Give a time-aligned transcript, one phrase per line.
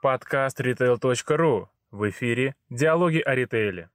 [0.00, 1.66] Подкаст retail.ru.
[1.90, 3.90] В эфире «Диалоги о ритейле».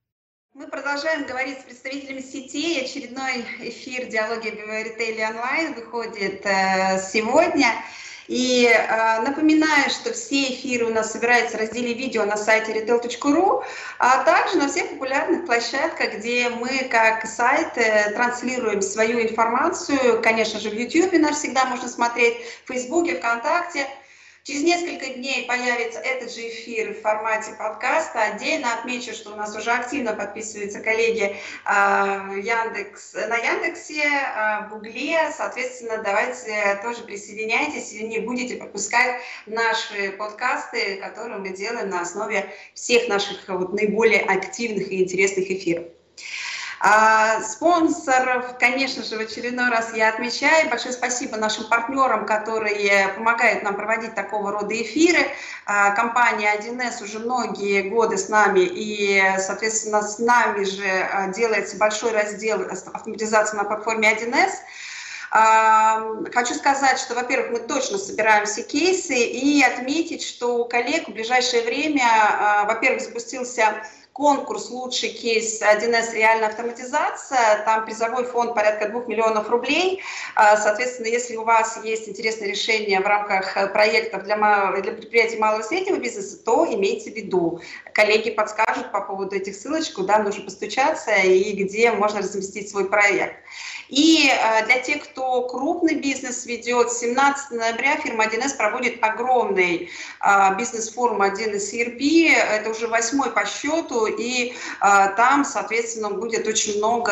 [0.53, 2.83] Мы продолжаем говорить с представителями сетей.
[2.83, 7.69] Очередной эфир «Диалоги о ритейле онлайн» выходит э, сегодня.
[8.27, 13.63] И э, напоминаю, что все эфиры у нас собираются в разделе видео на сайте retail.ru,
[13.97, 20.21] а также на всех популярных площадках, где мы как сайт э, транслируем свою информацию.
[20.21, 23.87] Конечно же, в YouTube нас всегда можно смотреть, в Фейсбуке, ВКонтакте–
[24.45, 28.23] Через несколько дней появится этот же эфир в формате подкаста.
[28.23, 34.71] Отдельно отмечу, что у нас уже активно подписываются коллеги э, Яндекс, на Яндексе, э, в
[34.71, 35.31] Гугле.
[35.31, 42.53] Соответственно, давайте тоже присоединяйтесь и не будете пропускать наши подкасты, которые мы делаем на основе
[42.73, 45.85] всех наших вот, наиболее активных и интересных эфиров.
[46.85, 50.69] А, спонсоров, конечно же, в очередной раз я отмечаю.
[50.69, 55.25] Большое спасибо нашим партнерам, которые помогают нам проводить такого рода эфиры.
[55.65, 61.77] А, компания 1С уже многие годы с нами, и, соответственно, с нами же а, делается
[61.77, 64.51] большой раздел автоматизации на платформе 1С.
[66.31, 71.13] Хочу сказать, что, во-первых, мы точно собираем все кейсы и отметить, что у коллег в
[71.13, 73.81] ближайшее время, во-первых, запустился
[74.13, 77.63] конкурс «Лучший кейс 1С реальная автоматизация».
[77.65, 80.01] Там призовой фонд порядка 2 миллионов рублей.
[80.35, 85.37] А, соответственно, если у вас есть интересное решение в рамках э, проектов для, для предприятий
[85.37, 87.61] малого и среднего бизнеса, то имейте в виду.
[87.93, 93.35] Коллеги подскажут по поводу этих ссылочек, куда нужно постучаться и где можно разместить свой проект.
[93.89, 100.55] И э, для тех, кто крупный бизнес ведет, 17 ноября фирма 1С проводит огромный э,
[100.57, 102.33] бизнес-форум 1С ERP.
[102.33, 104.53] Это уже восьмой по счету, и э,
[105.15, 107.11] там, соответственно, будет очень много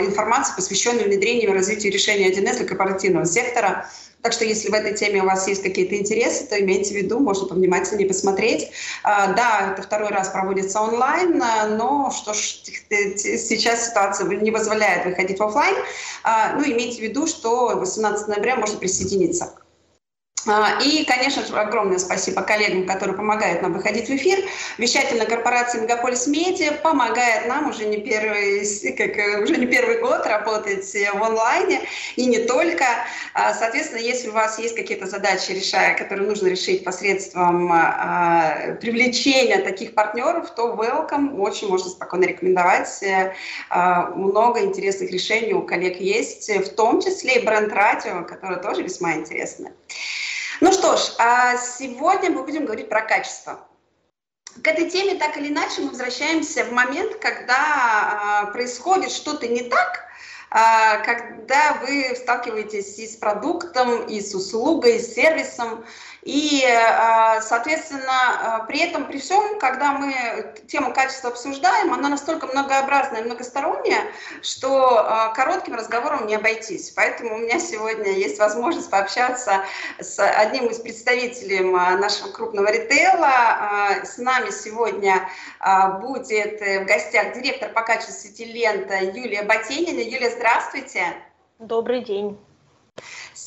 [0.00, 3.86] информации, посвященной внедрению и развитию решений 1С для корпоративного сектора.
[4.22, 7.20] Так что если в этой теме у вас есть какие-то интересы, то имейте в виду,
[7.20, 8.70] можно повнимательнее посмотреть.
[9.02, 15.06] А, да, это второй раз проводится онлайн, а, но что ж, сейчас ситуация не позволяет
[15.06, 15.76] выходить в офлайн.
[16.22, 19.54] А, ну, имейте в виду, что 18 ноября можно присоединиться.
[20.46, 24.38] А, и, конечно же, огромное спасибо коллегам, которые помогают нам выходить в эфир.
[24.78, 30.90] Вещательная корпорация Мегаполис Медиа помогает нам уже не первый, как, уже не первый год работать
[30.92, 31.82] в онлайне
[32.16, 32.84] и не только.
[33.34, 39.58] А, соответственно, если у вас есть какие-то задачи, решая, которые нужно решить посредством а, привлечения
[39.58, 43.02] таких партнеров, то welcome, очень можно спокойно рекомендовать.
[44.14, 49.72] Много интересных решений у коллег есть, в том числе и бренд-радио, которое тоже весьма интересно.
[50.60, 53.66] Ну что ж, а сегодня мы будем говорить про качество.
[54.62, 59.62] К этой теме так или иначе мы возвращаемся в момент, когда а, происходит что-то не
[59.62, 60.04] так,
[60.50, 65.82] а, когда вы сталкиваетесь и с продуктом, и с услугой, и с сервисом,
[66.22, 70.14] и, а, соответственно, а, при этом, при всем, когда мы
[70.68, 74.04] тему качества обсуждаем, она настолько многообразная и многосторонняя,
[74.42, 76.90] что а, коротким разговором не обойтись.
[76.90, 79.64] Поэтому у меня сегодня есть возможность пообщаться
[79.98, 84.04] с одним из представителей нашего крупного ритейла.
[84.04, 85.28] С нами сегодня
[86.00, 90.00] будет в гостях директор по качеству сети «Лента» Юлия Ботенина.
[90.00, 91.14] Юлия, здравствуйте.
[91.58, 92.38] Добрый день.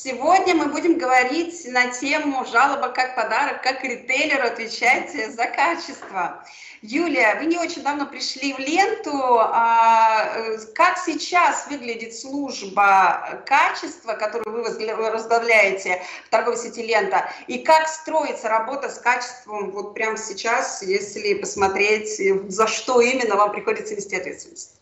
[0.02, 6.44] Сегодня мы будем говорить на тему жалоба как подарок, как ритейлеру отвечать за качество.
[6.82, 9.38] Юлия, вы не очень давно пришли в ленту.
[9.38, 17.58] А, э, как сейчас выглядит служба качества, которую вы возглавляете в торговой сети «Лента», и
[17.58, 22.20] как строится работа с качеством вот прямо сейчас, если посмотреть,
[22.52, 24.74] за что именно вам приходится нести ответственность?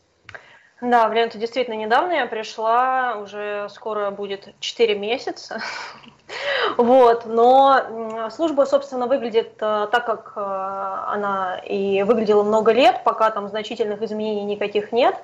[0.82, 5.60] Да, в ленту действительно недавно я пришла, уже скоро будет 4 месяца.
[6.78, 13.30] Вот, но служба, собственно, выглядит э, так, как э, она и выглядела много лет, пока
[13.30, 15.14] там значительных изменений никаких нет.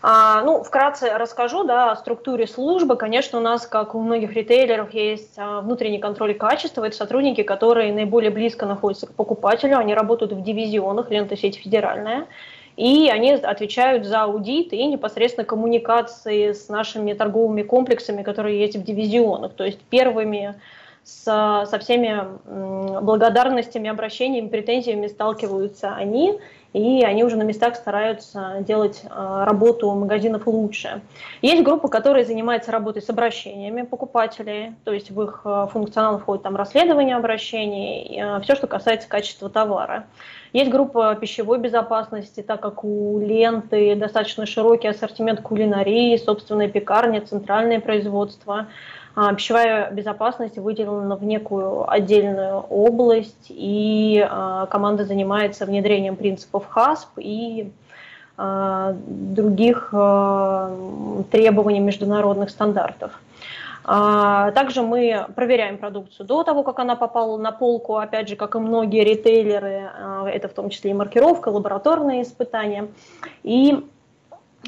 [0.00, 2.94] А, ну, вкратце расскажу да, о структуре службы.
[2.94, 6.84] Конечно, у нас, как у многих ритейлеров, есть а, внутренний контроль качества.
[6.84, 9.78] Это сотрудники, которые наиболее близко находятся к покупателю.
[9.78, 12.28] Они работают в дивизионах, лента сеть федеральная
[12.76, 18.82] и они отвечают за аудит и непосредственно коммуникации с нашими торговыми комплексами, которые есть в
[18.82, 19.52] дивизионах.
[19.54, 20.54] То есть первыми
[21.04, 22.22] с, со всеми
[23.00, 26.38] благодарностями, обращениями, претензиями сталкиваются они,
[26.74, 31.02] и они уже на местах стараются делать э, работу магазинов лучше.
[31.40, 36.42] Есть группа, которая занимается работой с обращениями покупателей, то есть в их э, функционал входит
[36.42, 40.06] там расследование обращений, э, все, что касается качества товара.
[40.52, 47.78] Есть группа пищевой безопасности, так как у ленты достаточно широкий ассортимент кулинарии, собственная пекарня, центральное
[47.78, 48.66] производство.
[49.16, 57.18] А, пищевая безопасность выделена в некую отдельную область, и а, команда занимается внедрением принципов ХАСП
[57.18, 57.70] и
[58.36, 59.90] а, других
[61.30, 63.20] требований международных стандартов.
[63.84, 68.58] Также мы проверяем продукцию до того, как она попала на полку, опять же, как и
[68.58, 69.90] многие ритейлеры,
[70.26, 72.88] это в том числе и маркировка, лабораторные испытания.
[73.42, 73.84] И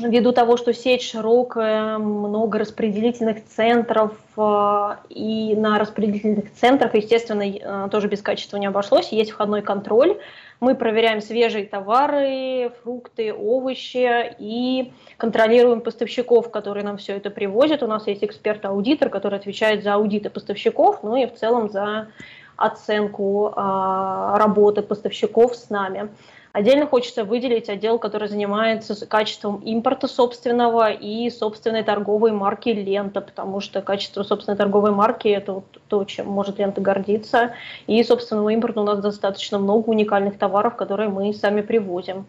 [0.00, 7.88] ввиду того, что сеть широкая, много распределительных центров, э, и на распределительных центрах, естественно, э,
[7.90, 10.18] тоже без качества не обошлось, есть входной контроль.
[10.60, 17.82] Мы проверяем свежие товары, фрукты, овощи и контролируем поставщиков, которые нам все это привозят.
[17.82, 22.08] У нас есть эксперт-аудитор, который отвечает за аудиты поставщиков, ну и в целом за
[22.56, 26.08] оценку а, работы поставщиков с нами.
[26.56, 33.60] Отдельно хочется выделить отдел, который занимается качеством импорта собственного и собственной торговой марки «Лента», потому
[33.60, 37.52] что качество собственной торговой марки– это вот то, чем может «Лента» гордиться.
[37.86, 42.24] И собственного импорта у нас достаточно много уникальных товаров, которые мы сами привозим.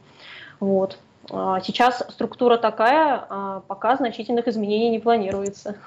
[0.59, 0.97] Вот.
[1.31, 5.77] А сейчас структура такая, а пока значительных изменений не планируется.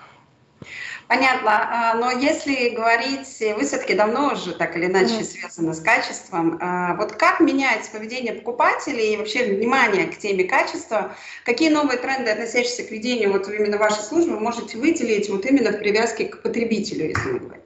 [1.09, 1.51] Понятно.
[1.51, 5.25] А, но если говорить, вы все-таки давно уже так или иначе mm.
[5.25, 6.59] связаны с качеством.
[6.61, 11.17] А, вот как меняется поведение покупателей и вообще внимание к теме качества?
[11.45, 15.73] Какие новые тренды, относящиеся к ведению вот именно вашей службы, вы можете выделить вот именно
[15.73, 17.63] в привязке к потребителю, если мы говорим?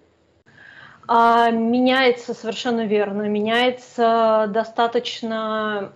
[1.06, 5.92] А, меняется совершенно верно, меняется достаточно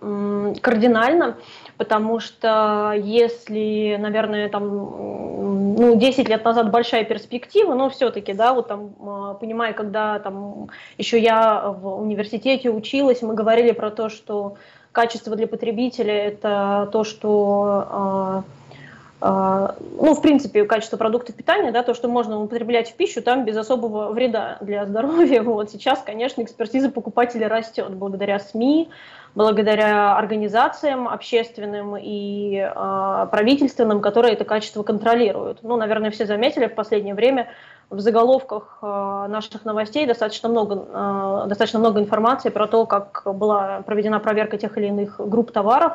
[0.61, 1.37] кардинально,
[1.79, 4.67] потому что если, наверное, там,
[5.77, 10.67] ну, 10 лет назад большая перспектива, но все-таки, да, вот там, а, понимая, когда там
[10.97, 14.57] еще я в университете училась, мы говорили про то, что
[14.91, 18.43] качество для потребителя– это то, что а,
[19.21, 23.57] ну, в принципе, качество продуктов питания, да, то, что можно употреблять в пищу, там без
[23.57, 25.41] особого вреда для здоровья.
[25.41, 28.89] Вот сейчас, конечно, экспертиза покупателей растет благодаря СМИ,
[29.35, 35.59] благодаря организациям общественным и э, правительственным, которые это качество контролируют.
[35.63, 37.47] Ну, наверное, все заметили в последнее время
[37.89, 38.85] в заголовках э,
[39.29, 44.77] наших новостей достаточно много, э, достаточно много информации про то, как была проведена проверка тех
[44.77, 45.93] или иных групп товаров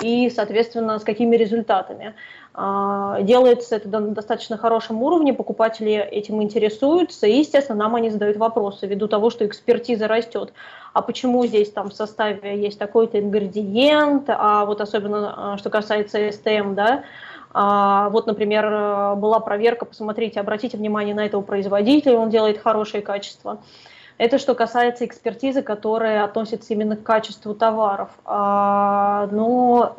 [0.00, 2.14] и, соответственно, с какими результатами.
[2.60, 8.36] А, делается это на достаточно хорошем уровне, покупатели этим интересуются, и, естественно, нам они задают
[8.36, 10.52] вопросы, ввиду того, что экспертиза растет.
[10.92, 16.32] А почему здесь там в составе есть такой-то ингредиент, а вот особенно, а, что касается
[16.32, 17.04] СТМ, да,
[17.54, 23.60] а, вот, например, была проверка, посмотрите, обратите внимание на этого производителя, он делает хорошее качество.
[24.18, 28.10] Это что касается экспертизы, которая относится именно к качеству товаров.
[28.24, 29.96] А, но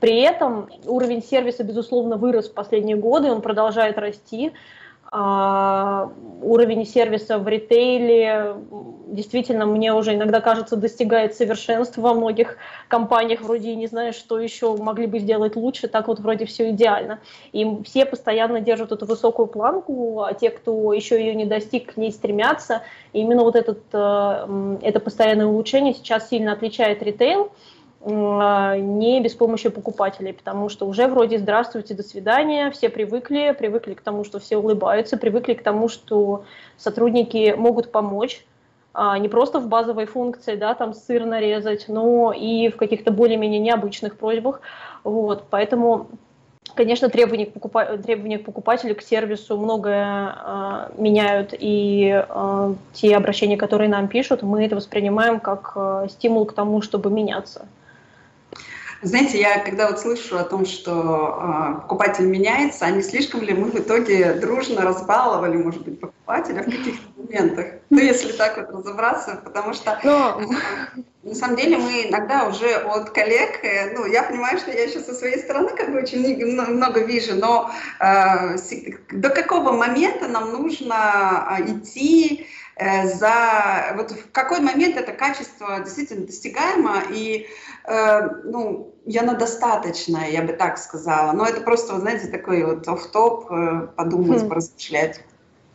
[0.00, 4.52] при этом уровень сервиса, безусловно, вырос в последние годы, он продолжает расти.
[5.12, 8.54] А, уровень сервиса в ритейле
[9.08, 14.76] действительно мне уже иногда кажется достигает совершенства во многих компаниях вроде не знаю что еще
[14.76, 17.18] могли бы сделать лучше так вот вроде все идеально.
[17.50, 21.96] И все постоянно держат эту высокую планку а те кто еще ее не достиг к
[21.96, 22.82] ней стремятся.
[23.12, 27.50] И именно вот этот э, это постоянное улучшение сейчас сильно отличает ритейл
[28.02, 34.00] не без помощи покупателей, потому что уже вроде здравствуйте, до свидания, все привыкли, привыкли к
[34.00, 36.44] тому, что все улыбаются, привыкли к тому, что
[36.78, 38.44] сотрудники могут помочь,
[38.92, 43.60] а, не просто в базовой функции, да, там сыр нарезать, но и в каких-то более-менее
[43.60, 44.60] необычных просьбах,
[45.04, 46.08] вот, поэтому
[46.74, 47.98] Конечно, требования покупа...
[47.98, 54.42] требования к покупателю, к сервису многое э, меняют, и э, те обращения, которые нам пишут,
[54.42, 57.66] мы это воспринимаем как э, стимул к тому, чтобы меняться.
[59.02, 63.54] Знаете, я когда вот слышу о том, что э, покупатель меняется, а не слишком ли
[63.54, 67.66] мы в итоге дружно разбаловали, может быть, покупателя в каких-то моментах?
[67.88, 70.42] Ну, если так вот разобраться, потому что но...
[71.22, 75.00] на самом деле мы иногда уже от коллег, э, ну, я понимаю, что я еще
[75.00, 78.56] со своей стороны как бы очень много, вижу, но э,
[79.12, 82.46] до какого момента нам нужно э, идти
[82.80, 87.46] за вот в какой момент это качество действительно достигаемо и
[87.86, 92.64] э, ну я на достаточное я бы так сказала но это просто вы знаете такой
[92.64, 94.48] вот оф топ э, подумать хм.
[94.48, 95.20] поразмышлять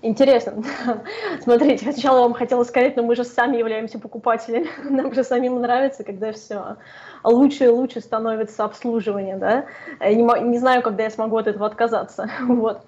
[0.06, 0.64] Интересно.
[1.42, 4.68] Смотрите, сначала вам хотела сказать, но мы же сами являемся покупателями.
[4.84, 6.78] Нам же самим нравится, когда все
[7.24, 9.66] лучше и лучше становится обслуживание, да.
[10.00, 12.82] Не, не знаю, когда я смогу от этого отказаться, вот.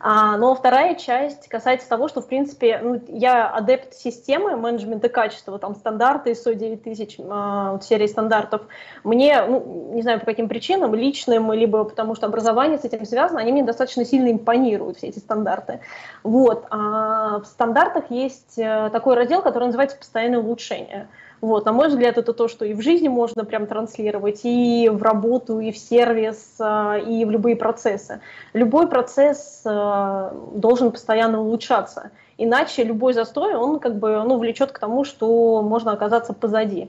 [0.00, 5.58] А, но вторая часть касается того, что, в принципе, ну, я адепт системы менеджмента качества,
[5.58, 8.62] там стандарты ISO 9000, а, серии стандартов.
[9.02, 13.40] Мне, ну, не знаю по каким причинам, личным, либо потому что образование с этим связано,
[13.40, 15.80] они мне достаточно сильно импонируют, все эти стандарты.
[16.22, 16.53] Вот.
[16.70, 21.08] А в стандартах есть э, такой раздел, который называется «Постоянное улучшение».
[21.44, 25.02] Вот, на мой взгляд, это то, что и в жизни можно прям транслировать, и в
[25.02, 28.22] работу, и в сервис, а, и в любые процессы.
[28.54, 34.78] Любой процесс а, должен постоянно улучшаться, иначе любой застой, он как бы ну, влечет к
[34.78, 36.88] тому, что можно оказаться позади.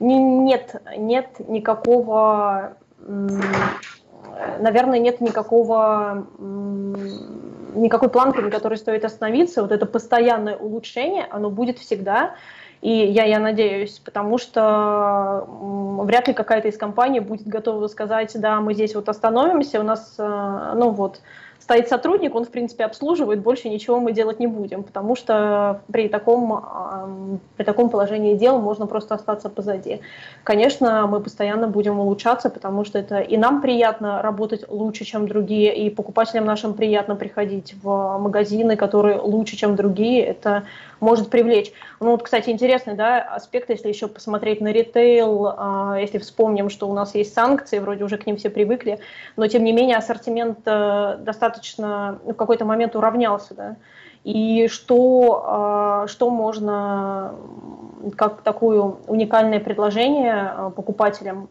[0.00, 2.76] Нет, нет никакого,
[4.60, 6.26] наверное, нет никакого
[7.74, 9.62] никакой планки, на которой стоит остановиться.
[9.62, 12.34] Вот это постоянное улучшение, оно будет всегда.
[12.80, 15.46] И я, я надеюсь, потому что
[16.02, 20.14] вряд ли какая-то из компаний будет готова сказать, да, мы здесь вот остановимся, у нас,
[20.18, 21.20] э, ну вот,
[21.64, 26.08] стоит сотрудник, он, в принципе, обслуживает, больше ничего мы делать не будем, потому что при
[26.08, 30.00] таком, при таком положении дел можно просто остаться позади.
[30.42, 35.74] Конечно, мы постоянно будем улучшаться, потому что это и нам приятно работать лучше, чем другие,
[35.74, 40.22] и покупателям нашим приятно приходить в магазины, которые лучше, чем другие.
[40.22, 40.64] Это
[41.04, 41.72] может привлечь.
[42.00, 46.88] Ну вот, кстати, интересный да, аспект, если еще посмотреть на ритейл, а, если вспомним, что
[46.88, 48.98] у нас есть санкции, вроде уже к ним все привыкли,
[49.36, 53.76] но тем не менее ассортимент э, достаточно в какой-то момент уравнялся, да,
[54.24, 57.34] и что, а, что можно
[58.16, 61.48] как такое уникальное предложение а, покупателям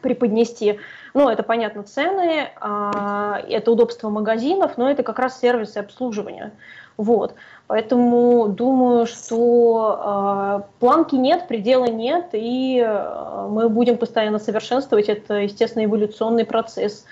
[0.00, 0.80] преподнести.
[1.14, 6.52] Ну, это, понятно, цены, это удобство магазинов, но это как раз сервисы обслуживания.
[6.96, 7.34] Вот.
[7.66, 15.08] Поэтому думаю, что э, планки нет, предела нет, и э, мы будем постоянно совершенствовать.
[15.08, 17.04] Это, естественно, эволюционный процесс.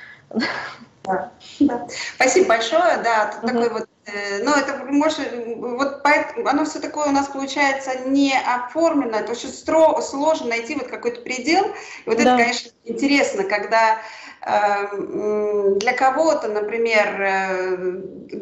[1.04, 1.87] Да, да.
[2.14, 2.99] Спасибо большое.
[3.02, 3.49] Да, угу.
[3.49, 8.33] такой вот, э, ну это может, вот поэтому оно все такое у нас получается не
[8.38, 11.67] оформлено, это очень стро, сложно найти вот какой-то предел.
[12.05, 12.23] И вот да.
[12.23, 14.00] это, конечно, интересно, когда
[14.43, 17.76] Эм, для кого-то, например, э,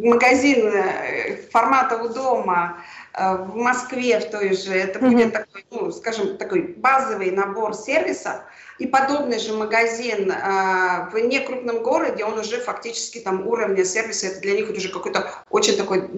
[0.01, 2.79] магазин э, формата у дома
[3.15, 5.11] э, в Москве в той же, это mm-hmm.
[5.11, 8.43] будет такой, ну, скажем, такой базовый набор сервисов,
[8.79, 14.55] и подобный же магазин в некрупном городе, он уже фактически там уровня сервиса, это для
[14.55, 16.09] них уже какой-то очень такой,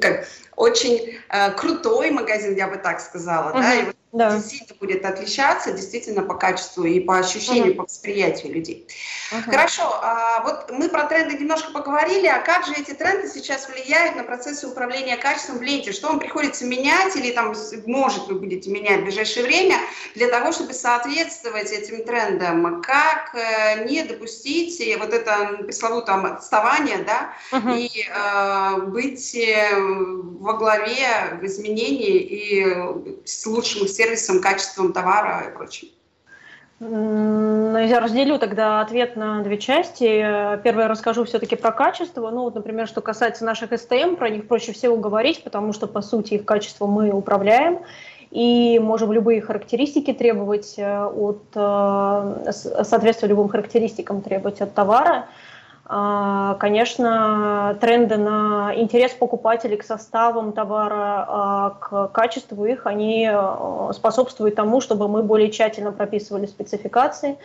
[0.00, 1.18] как, очень
[1.56, 3.62] крутой магазин, я бы так сказала, mm-hmm.
[3.62, 4.36] да, и вот да.
[4.36, 7.78] действительно будет отличаться действительно по качеству и по ощущению, угу.
[7.78, 8.86] по восприятию людей.
[9.32, 9.50] Угу.
[9.50, 14.16] Хорошо, а, вот мы про тренды немножко поговорили, а как же эти тренды сейчас влияют
[14.16, 15.92] на процессы управления качеством в ленте?
[15.92, 17.54] Что вам приходится менять или там,
[17.86, 19.76] может, вы будете менять в ближайшее время
[20.14, 22.80] для того, чтобы соответствовать этим трендам?
[22.82, 27.70] Как э, не допустить вот это пресловутое отставание, да, угу.
[27.74, 32.66] и э, быть э, во главе изменений и
[33.24, 35.88] с лучшим сервисом, качеством товара и прочим.
[36.80, 40.24] Ну, я разделю тогда ответ на две части.
[40.62, 42.30] Первое расскажу все-таки про качество.
[42.30, 46.02] Ну, вот, например, что касается наших STM, про них проще всего говорить, потому что, по
[46.02, 47.80] сути, их качество мы управляем
[48.30, 55.26] и можем любые характеристики требовать э, от, э, соответствия любым характеристикам требовать от товара.
[55.90, 63.90] А, конечно, тренды на интерес покупателей к составам товара, а, к качеству их, они а,
[63.94, 67.38] способствуют тому, чтобы мы более тщательно прописывали спецификации,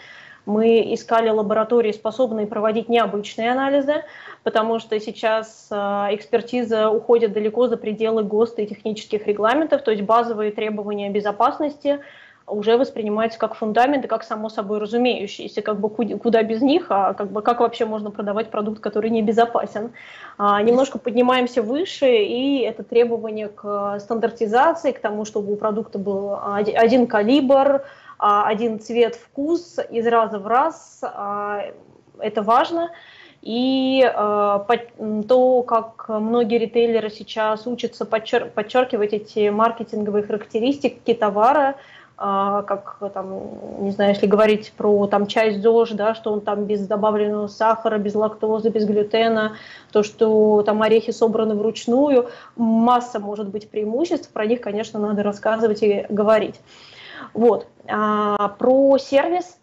[0.46, 4.04] мы искали лаборатории, способные проводить необычные анализы,
[4.44, 10.52] потому что сейчас экспертиза уходит далеко за пределы ГОСТа и технических регламентов, то есть базовые
[10.52, 12.02] требования безопасности–
[12.54, 17.14] уже воспринимаются как фундамент и как само собой разумеющиеся, как бы куда без них, а
[17.14, 19.92] как бы как вообще можно продавать продукт, который небезопасен.
[20.38, 26.38] А, немножко поднимаемся выше, и это требование к стандартизации, к тому, чтобы у продукта был
[26.44, 27.84] один калибр,
[28.18, 31.00] а, один цвет, вкус из раза в раз.
[31.04, 31.66] А,
[32.20, 32.92] это важно.
[33.42, 34.60] И э,
[35.28, 41.76] то, как многие ритейлеры сейчас учатся подчер подчеркивать эти маркетинговые характеристики товара, а,
[42.16, 46.88] как там, не знаю, если говорить про там часть ЗОЖ, да, что он там без
[46.88, 49.58] добавленного сахара, без лактозы, без глютена,
[49.92, 55.82] то, что там орехи собраны вручную, масса может быть преимуществ, про них, конечно, надо рассказывать
[55.82, 56.60] и говорить.
[57.34, 57.68] Вот.
[57.88, 59.58] А, про сервис,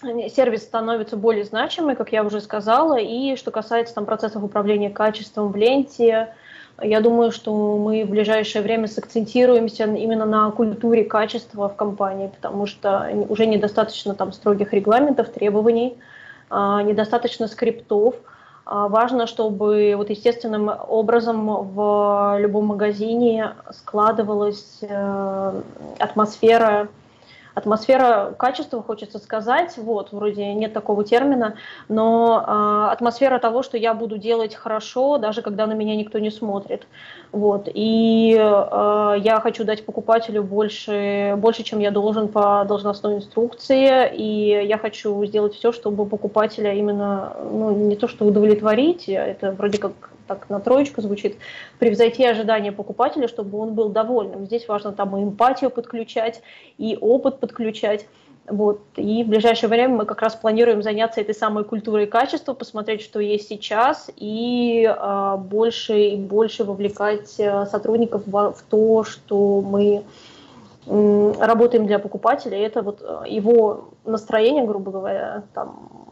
[0.00, 5.50] сервис становится более значимый, как я уже сказала, и что касается там процессов управления качеством
[5.50, 6.34] в ленте,
[6.82, 12.66] Я думаю, что мы в ближайшее время сакцентируемся именно на культуре качества в компании, потому
[12.66, 15.96] что уже недостаточно там строгих регламентов, требований,
[16.50, 18.16] а, недостаточно скриптов.
[18.66, 25.60] А, важно, чтобы вот естественным образом в любом магазине складывалась э,
[25.98, 26.88] атмосфера
[27.54, 31.56] атмосфера качества, хочется сказать, вот, вроде нет такого термина,
[31.88, 36.30] но э, атмосфера того, что я буду делать хорошо, даже когда на меня никто не
[36.30, 36.86] смотрит,
[37.34, 44.14] вот, и э, я хочу дать покупателю больше, больше, чем я должен по должностной инструкции,
[44.14, 49.78] и я хочу сделать все, чтобы покупателя именно, ну, не то что удовлетворить, это вроде
[49.78, 51.36] как так на троечку звучит,
[51.80, 54.46] превзойти ожидания покупателя, чтобы он был довольным.
[54.46, 56.40] Здесь важно там и эмпатию подключать,
[56.78, 58.06] и опыт подключать.
[58.46, 58.80] Вот.
[58.96, 63.18] И в ближайшее время мы как раз планируем заняться этой самой культурой качества, посмотреть, что
[63.18, 70.04] есть сейчас, и э, больше и больше вовлекать э, сотрудников в, в то, что мы
[70.86, 72.58] э, работаем для покупателя.
[72.58, 76.04] И это вот э, его настроение, грубо говоря, там,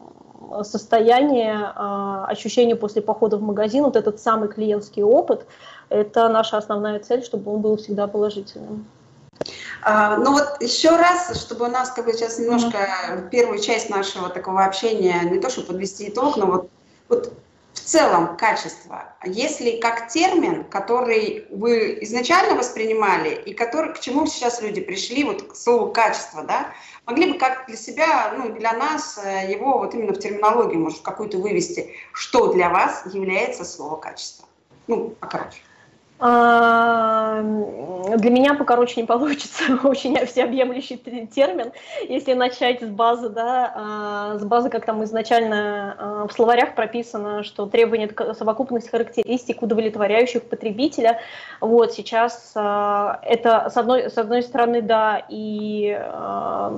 [0.63, 5.45] состояние, а, ощущение после похода в магазин, вот этот самый клиентский опыт,
[5.89, 8.85] это наша основная цель, чтобы он был всегда положительным.
[9.81, 14.29] А, ну вот еще раз, чтобы у нас как бы сейчас немножко первую часть нашего
[14.29, 16.69] такого общения, не то чтобы подвести итог, но вот,
[17.09, 17.33] вот
[17.73, 24.61] в целом качество, если как термин, который вы изначально воспринимали и который, к чему сейчас
[24.61, 26.67] люди пришли, вот к слову качество, да,
[27.05, 31.01] могли бы как для себя, ну, для нас э, его вот именно в терминологии, может,
[31.01, 34.47] какую-то вывести, что для вас является слово качество?
[34.87, 35.59] Ну, покороче.
[36.19, 41.71] А, для меня покороче не получится, очень всеобъемлющий термин.
[42.07, 47.43] Если начать с базы, да, а, с базы, как там изначально а, в словарях прописано,
[47.43, 51.19] что требование совокупность характеристик, удовлетворяющих потребителя.
[51.59, 55.99] Вот сейчас это с одной, с одной стороны, да, и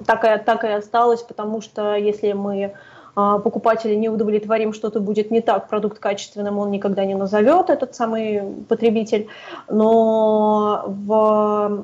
[0.06, 2.75] так и, так и осталось, потому что если мы
[3.15, 8.43] покупателя не удовлетворим, что-то будет не так, продукт качественным он никогда не назовет, этот самый
[8.67, 9.27] потребитель,
[9.69, 11.84] но в,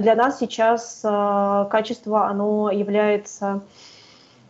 [0.00, 3.62] для нас сейчас а, качество, оно является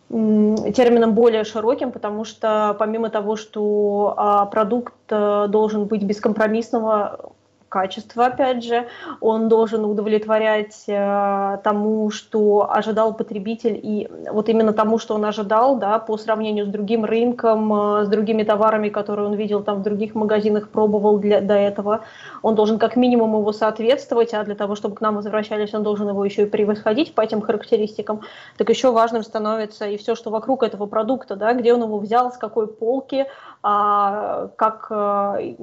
[0.09, 7.33] термином более широким, потому что помимо того, что а, продукт э, должен быть бескомпромиссного
[7.75, 8.87] качества, опять же,
[9.19, 15.75] он должен удовлетворять э, тому, что ожидал потребитель, и вот именно тому, что он ожидал,
[15.77, 19.83] да, по сравнению с другим рынком, э, с другими товарами, которые он видел там в
[19.83, 21.99] других магазинах, пробовал для, до этого,
[22.43, 26.07] он должен как минимум его соответствовать, а для того, чтобы к нам возвращались, он должен
[26.07, 28.21] его еще и превосходить по этим характеристикам.
[28.57, 32.31] Так еще важным становится и все, что вокруг этого продукта, да, где он его взял,
[32.31, 33.25] с какой полки,
[33.65, 35.55] как э,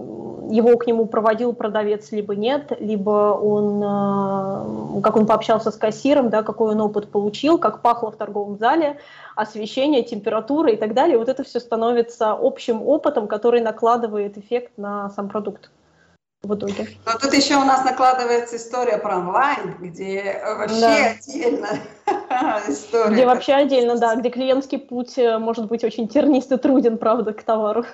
[0.51, 6.29] его к нему проводил продавец, либо нет, либо он, э, как он пообщался с кассиром,
[6.29, 8.99] да, какой он опыт получил, как пахло в торговом зале,
[9.37, 11.17] освещение, температура и так далее.
[11.17, 15.71] Вот это все становится общим опытом, который накладывает эффект на сам продукт
[16.43, 16.89] в итоге.
[17.07, 21.11] Но тут еще у нас накладывается история про онлайн, где вообще да.
[21.11, 21.69] отдельно
[22.69, 23.13] история.
[23.13, 27.33] Где вообще отдельно, да, где клиентский путь э, может быть очень тернист и труден, правда,
[27.33, 27.85] к товару.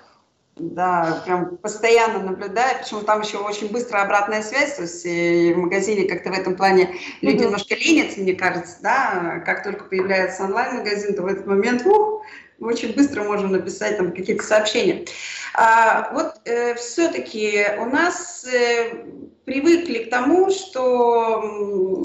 [0.56, 6.08] Да, прям постоянно наблюдаю, почему там еще очень быстрая обратная связь, то есть в магазине
[6.08, 7.44] как-то в этом плане люди mm-hmm.
[7.44, 12.22] немножко ленятся, мне кажется, да, как только появляется онлайн-магазин, то в этот момент ух,
[12.60, 15.04] очень быстро можем написать там какие-то сообщения.
[15.54, 19.04] А, вот э, все-таки у нас э,
[19.44, 22.02] привыкли к тому, что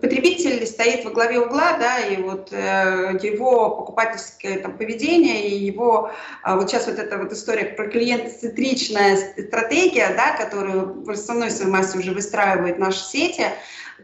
[0.00, 6.10] потребитель стоит во главе угла, да, и вот э, его покупательское там, поведение и его,
[6.44, 11.70] э, вот сейчас вот эта вот история про клиент-центричная стратегия, да, которую в основной своей
[11.70, 13.44] массе уже выстраивают наши сети,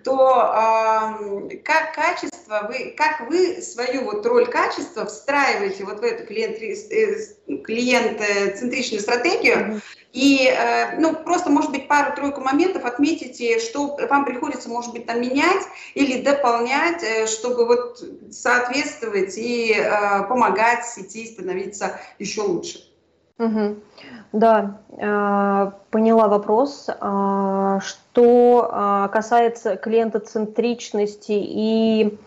[0.05, 1.19] то
[1.51, 6.59] э, как качество, вы, как вы свою вот роль качества встраиваете вот в эту клиент,
[6.61, 9.81] э, клиент-центричную стратегию,
[10.15, 15.21] и, э, ну, просто, может быть, пару-тройку моментов отметите, что вам приходится, может быть, там
[15.21, 15.65] менять
[15.95, 22.94] или дополнять, э, чтобы вот соответствовать и э, помогать сети становиться еще лучше.
[23.39, 23.77] Угу.
[24.33, 26.89] Да, э, поняла вопрос.
[26.89, 32.19] Э, что э, касается клиентоцентричности и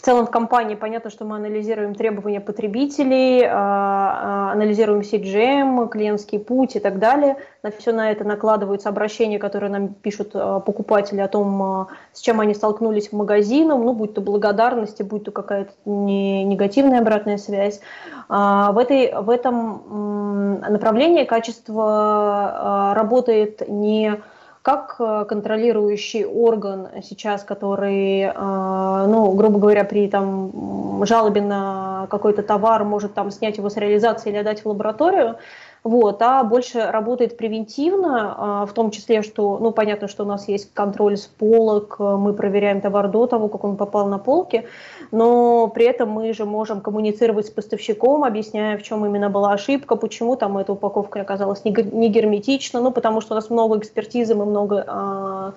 [0.00, 6.80] в целом в компании понятно, что мы анализируем требования потребителей, анализируем CGM, клиентский путь и
[6.80, 7.36] так далее.
[7.62, 12.54] На все на это накладываются обращения, которые нам пишут покупатели о том, с чем они
[12.54, 17.82] столкнулись в магазине, ну, будь то благодарности, будь то какая-то негативная обратная связь.
[18.30, 24.22] В, этой, в этом направлении качество работает не
[24.62, 32.42] как э, контролирующий орган сейчас, который, э, ну, грубо говоря, при там, жалобе на какой-то
[32.42, 35.36] товар может там снять его с реализации или отдать в лабораторию,
[35.82, 40.46] вот, а больше работает превентивно, а, в том числе, что, ну, понятно, что у нас
[40.46, 44.66] есть контроль с полок, мы проверяем товар до того, как он попал на полки,
[45.10, 49.96] но при этом мы же можем коммуницировать с поставщиком, объясняя, в чем именно была ошибка,
[49.96, 54.44] почему там эта упаковка оказалась не герметична, ну, потому что у нас много экспертизы, мы
[54.44, 55.52] много а,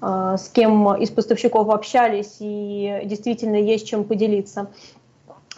[0.00, 4.68] а, с кем из поставщиков общались, и действительно есть чем поделиться.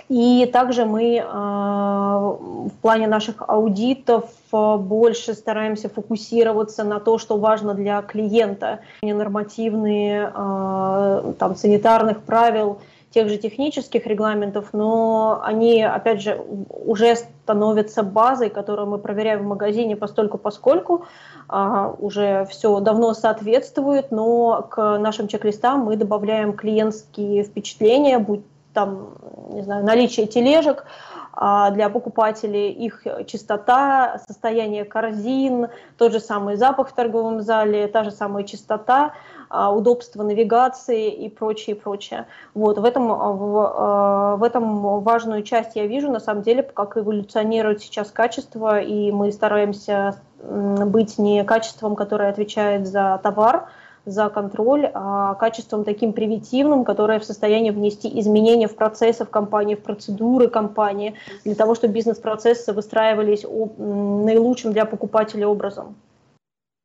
[0.08, 7.36] И также мы а, в плане наших аудитов а, больше стараемся фокусироваться на то, что
[7.38, 8.80] важно для клиента.
[9.02, 12.78] Нормативные а, там, санитарных правил,
[13.10, 16.40] тех же технических регламентов, но они, опять же,
[16.70, 21.06] уже становятся базой, которую мы проверяем в магазине постольку поскольку,
[21.48, 28.42] уже все давно соответствует, но к нашим чек-листам мы добавляем клиентские впечатления, будь
[28.76, 29.14] там,
[29.48, 30.84] не знаю, наличие тележек
[31.32, 38.04] а, для покупателей, их чистота, состояние корзин, тот же самый запах в торговом зале, та
[38.04, 39.14] же самая чистота,
[39.48, 42.26] а, удобство навигации и прочее, прочее.
[42.52, 47.80] Вот, в, этом, в, в этом важную часть я вижу, на самом деле, как эволюционирует
[47.80, 53.68] сейчас качество, и мы стараемся быть не качеством, которое отвечает за товар,
[54.06, 59.74] за контроль а качеством таким примитивным, которое в состоянии внести изменения в процессы в компании,
[59.74, 61.14] в процедуры компании,
[61.44, 65.96] для того, чтобы бизнес-процессы выстраивались наилучшим для покупателя образом.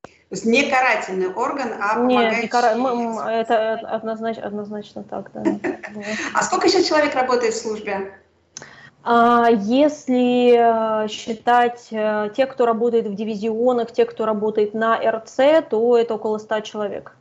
[0.03, 2.31] То есть не карательный орган, а помогающий...
[2.31, 3.29] Нет, не кара...
[3.29, 5.43] это однозначно, однозначно так, да.
[6.33, 8.13] А сколько сейчас человек работает в службе?
[9.03, 15.65] А если э, считать э, тех, кто работает в дивизионах, тех, кто работает на РЦ,
[15.69, 17.15] то это около 100 человек.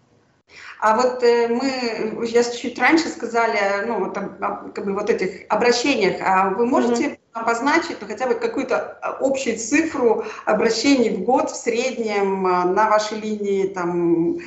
[0.78, 6.20] А вот э, мы, я чуть раньше сказали, ну, вот, как бы вот этих обращениях,
[6.22, 7.18] а вы можете mm-hmm.
[7.32, 13.68] обозначить ну, хотя бы какую-то общую цифру обращений в год в среднем на вашей линии,
[13.68, 14.38] там,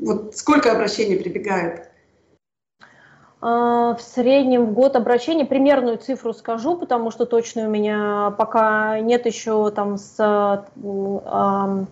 [0.00, 1.91] вот сколько обращений прибегает?
[3.44, 9.00] А, в среднем в год обращений, примерную цифру скажу, потому что точно у меня пока
[9.00, 11.84] нет еще там с э,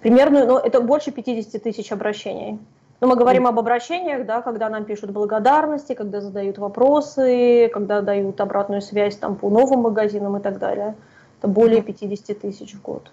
[0.00, 2.58] примерную, но это больше 50 тысяч обращений.
[3.02, 8.40] Но мы говорим об обращениях, да, когда нам пишут благодарности, когда задают вопросы, когда дают
[8.40, 10.94] обратную связь там, по новым магазинам и так далее.
[11.38, 13.10] Это более 50 тысяч в год.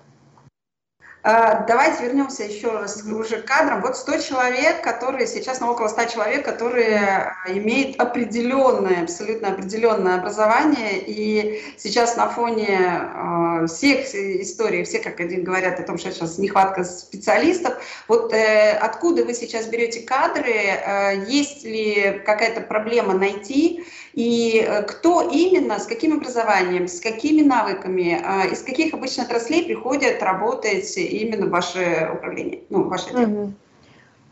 [1.26, 3.82] А, давайте вернемся еще раз уже к кадрам.
[3.82, 10.18] Вот 100 человек, которые сейчас, ну, около 100 человек, которые а, имеют определенное, абсолютно определенное
[10.18, 16.12] образование, и сейчас на фоне э, всех историй, все как один говорят о том, что
[16.12, 23.14] сейчас нехватка специалистов, вот э, откуда вы сейчас берете кадры, э, есть ли какая-то проблема
[23.14, 29.24] найти, и э, кто именно, с каким образованием, с какими навыками, а, из каких обычно
[29.24, 33.52] отраслей приходят работать именно в ваше управление, ну, в ваше дело?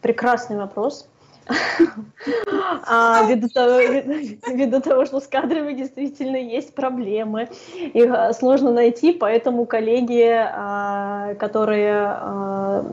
[0.02, 1.08] Прекрасный вопрос.
[2.88, 3.80] А, ввиду, того,
[4.48, 11.34] ввиду того, что с кадрами действительно есть проблемы, их а, сложно найти, поэтому коллеги, а,
[11.36, 12.86] которые а,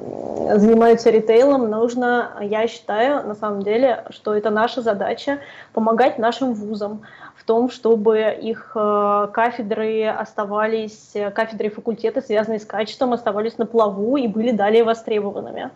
[0.56, 5.40] занимаются ритейлом, нужно, я считаю, на самом деле, что это наша задача
[5.72, 7.02] помогать нашим вузам
[7.38, 14.16] в том, чтобы их кафедры оставались, кафедры и факультеты, связанные с качеством, оставались на плаву
[14.16, 15.70] и были далее востребованными.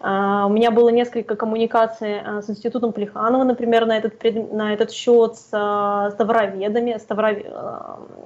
[0.00, 4.14] У меня было несколько коммуникаций с Институтом Плеханова, например, на этот,
[4.52, 7.38] на этот счет с, с товароведами, с, товаров,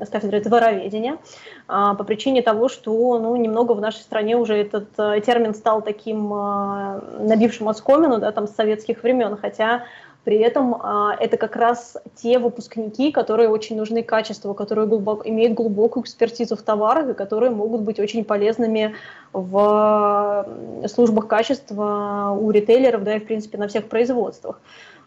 [0.01, 1.17] с кафедрой товароведения,
[1.67, 4.95] по причине того, что ну, немного в нашей стране уже этот
[5.25, 9.85] термин стал таким набившим оскомину, да, там, с советских времен, хотя
[10.25, 15.55] при этом а, это как раз те выпускники, которые очень нужны качеству, которые глубоко, имеют
[15.55, 18.95] глубокую экспертизу в товарах и которые могут быть очень полезными
[19.33, 20.47] в
[20.89, 24.61] службах качества у ритейлеров, да и в принципе на всех производствах.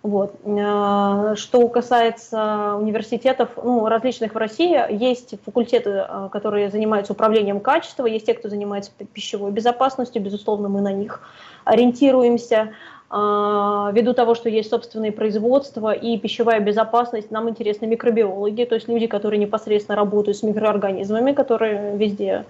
[0.03, 0.35] Вот.
[0.45, 8.05] А, что касается университетов, ну, различных в России, есть факультеты, а, которые занимаются управлением качества,
[8.05, 11.21] есть те, кто занимается пищевой безопасностью, безусловно, мы на них
[11.65, 12.73] ориентируемся.
[13.09, 18.89] А, ввиду того, что есть собственные производства и пищевая безопасность, нам интересны микробиологи, то есть
[18.89, 22.43] люди, которые непосредственно работают с микроорганизмами, которые везде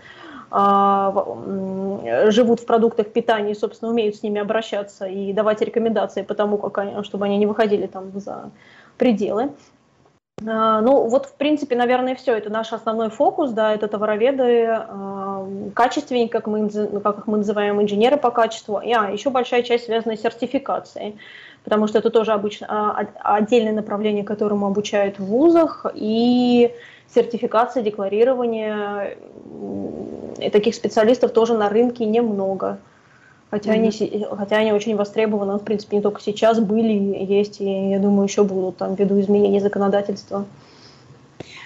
[0.49, 1.13] а,
[2.29, 6.57] живут в продуктах питания и, собственно, умеют с ними обращаться и давать рекомендации по тому,
[6.57, 8.49] как они, чтобы они не выходили там за
[8.97, 9.51] пределы.
[10.45, 12.35] А, ну, вот, в принципе, наверное, все.
[12.35, 17.81] Это наш основной фокус, да, это товароведы, а, качественники, как, мы, как их мы называем,
[17.81, 18.79] инженеры по качеству.
[18.79, 21.17] И, а, еще большая часть связана с сертификацией,
[21.63, 26.71] потому что это тоже обычно а, отдельное направление, которому обучают в вузах, и
[27.13, 29.17] сертификация, декларирование,
[30.39, 32.77] и таких специалистов тоже на рынке немного.
[33.49, 34.09] Хотя, mm-hmm.
[34.09, 36.91] они, хотя они очень востребованы, в принципе, не только сейчас были,
[37.23, 40.45] есть, и, я думаю, еще будут там ввиду изменений законодательства.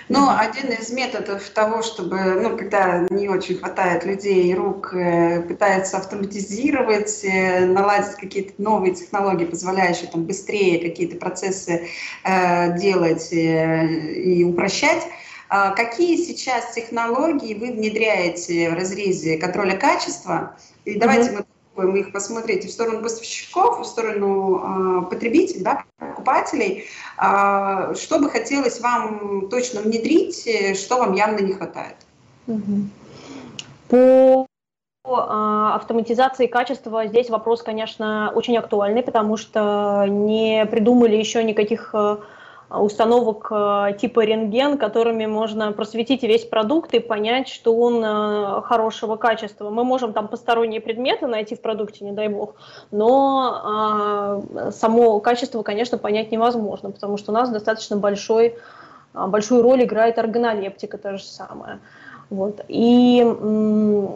[0.10, 5.42] Ну, один из методов того, чтобы, ну, когда не очень хватает людей и рук, э,
[5.42, 11.88] пытаются автоматизировать, э, наладить какие-то новые технологии, позволяющие там быстрее какие-то процессы
[12.26, 15.02] э, делать э, и упрощать.
[15.48, 20.58] А какие сейчас технологии вы внедряете в разрезе контроля качества?
[20.84, 21.38] И давайте mm-hmm.
[21.38, 21.46] мы
[21.82, 26.86] попробуем их посмотреть в сторону поставщиков, в сторону э, потребителей, да, покупателей.
[27.18, 31.96] Э, что бы хотелось вам точно внедрить, что вам явно не хватает?
[33.88, 34.48] По
[35.04, 42.18] автоматизации качества здесь вопрос, конечно, очень актуальный, потому что не придумали еще никаких э,
[42.80, 49.18] установок э, типа рентген, которыми можно просветить весь продукт и понять, что он э, хорошего
[49.18, 49.70] качества.
[49.70, 52.56] Мы можем там посторонние предметы найти в продукте, не дай бог,
[52.92, 58.56] но э, само качество, конечно, понять невозможно, потому что у нас достаточно большой,
[59.14, 61.80] большую роль играет органолептика, то же самое.
[62.32, 62.62] Вот.
[62.70, 63.22] И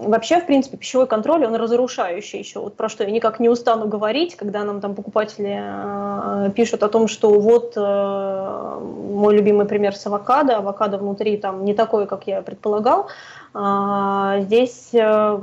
[0.08, 2.62] вообще, в принципе, пищевой контроль, он разрушающий еще.
[2.62, 6.88] Вот про что я никак не устану говорить, когда нам там покупатели э, пишут о
[6.88, 8.80] том, что вот э,
[9.12, 13.08] мой любимый пример с авокадо, авокадо внутри там не такой, как я предполагал,
[13.56, 15.40] здесь, э,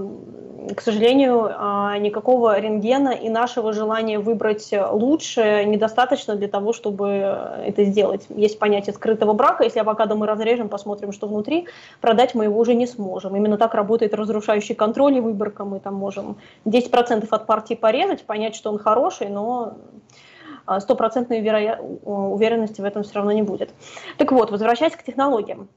[0.77, 7.85] к сожалению, а, никакого рентгена и нашего желания выбрать лучше недостаточно для того, чтобы это
[7.85, 8.27] сделать.
[8.29, 9.64] Есть понятие скрытого брака.
[9.64, 11.68] Если авокадо мы разрежем, посмотрим, что внутри,
[12.03, 13.35] продать мы его уже не сможем.
[13.35, 15.64] Именно так работает разрушающий контроль и выборка.
[15.64, 19.79] Мы там можем 10% от партии порезать, понять, что он хороший, но
[20.81, 21.81] стопроцентной веро...
[22.05, 23.70] уверенности в этом все равно не будет.
[24.18, 25.68] Так вот, возвращаясь к технологиям.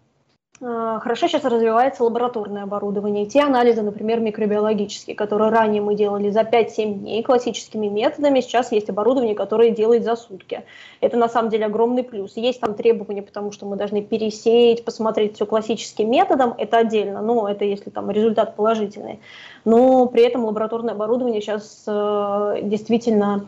[0.61, 3.25] А, хорошо сейчас развивается лабораторное оборудование.
[3.25, 8.89] Те анализы, например, микробиологические, которые ранее мы делали за 5-7 дней классическими методами, сейчас есть
[8.89, 10.63] оборудование, которое делает за сутки.
[11.01, 12.37] Это на самом деле огромный плюс.
[12.37, 17.49] Есть там требования, потому что мы должны пересеять, посмотреть все классическим методом, это отдельно, но
[17.49, 19.19] это если там результат положительный.
[19.65, 23.47] Но при этом лабораторное оборудование сейчас э, действительно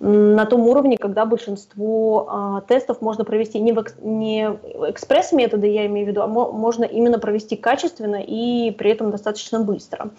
[0.00, 4.44] на том уровне, когда большинство а, тестов можно провести не, в, не
[4.90, 9.60] экспресс-методы, я имею в виду, а мо, можно именно провести качественно и при этом достаточно
[9.60, 10.10] быстро.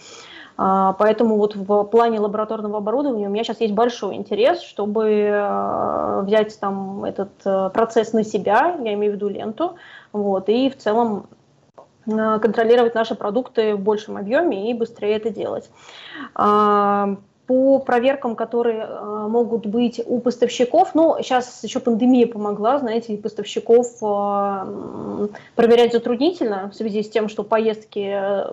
[0.62, 6.22] А, поэтому вот в плане лабораторного оборудования у меня сейчас есть большой интерес, чтобы а,
[6.24, 9.76] взять там этот а, процесс на себя, я имею в виду ленту,
[10.12, 11.28] вот, и в целом
[12.06, 15.70] контролировать наши продукты в большем объеме и быстрее это делать.
[17.50, 23.88] По проверкам, которые э, могут быть у поставщиков, ну, сейчас еще пандемия помогла, знаете, поставщиков
[24.04, 28.52] э, проверять затруднительно в связи с тем, что поездки э,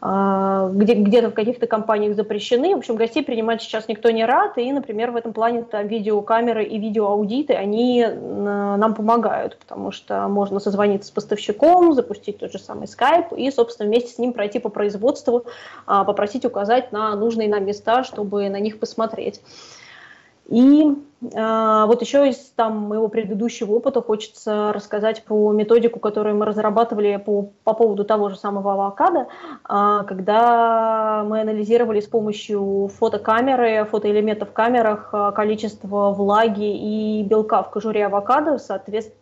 [0.00, 2.74] где, где-то в каких-то компаниях запрещены.
[2.74, 6.64] В общем, гостей принимать сейчас никто не рад, и, например, в этом плане там, видеокамеры
[6.64, 12.86] и видеоаудиты, они нам помогают, потому что можно созвониться с поставщиком, запустить тот же самый
[12.86, 15.44] Skype и, собственно, вместе с ним пройти по производству,
[15.86, 19.40] а, попросить указать на нужные нам места, чтобы на них посмотреть.
[20.48, 26.46] И э, вот еще из там, моего предыдущего опыта хочется рассказать про методику, которую мы
[26.46, 29.26] разрабатывали по, по поводу того же самого авокадо,
[29.68, 37.62] э, когда мы анализировали с помощью фотокамеры, фотоэлементов в камерах э, количество влаги и белка
[37.62, 39.20] в кожуре авокадо, соответственно,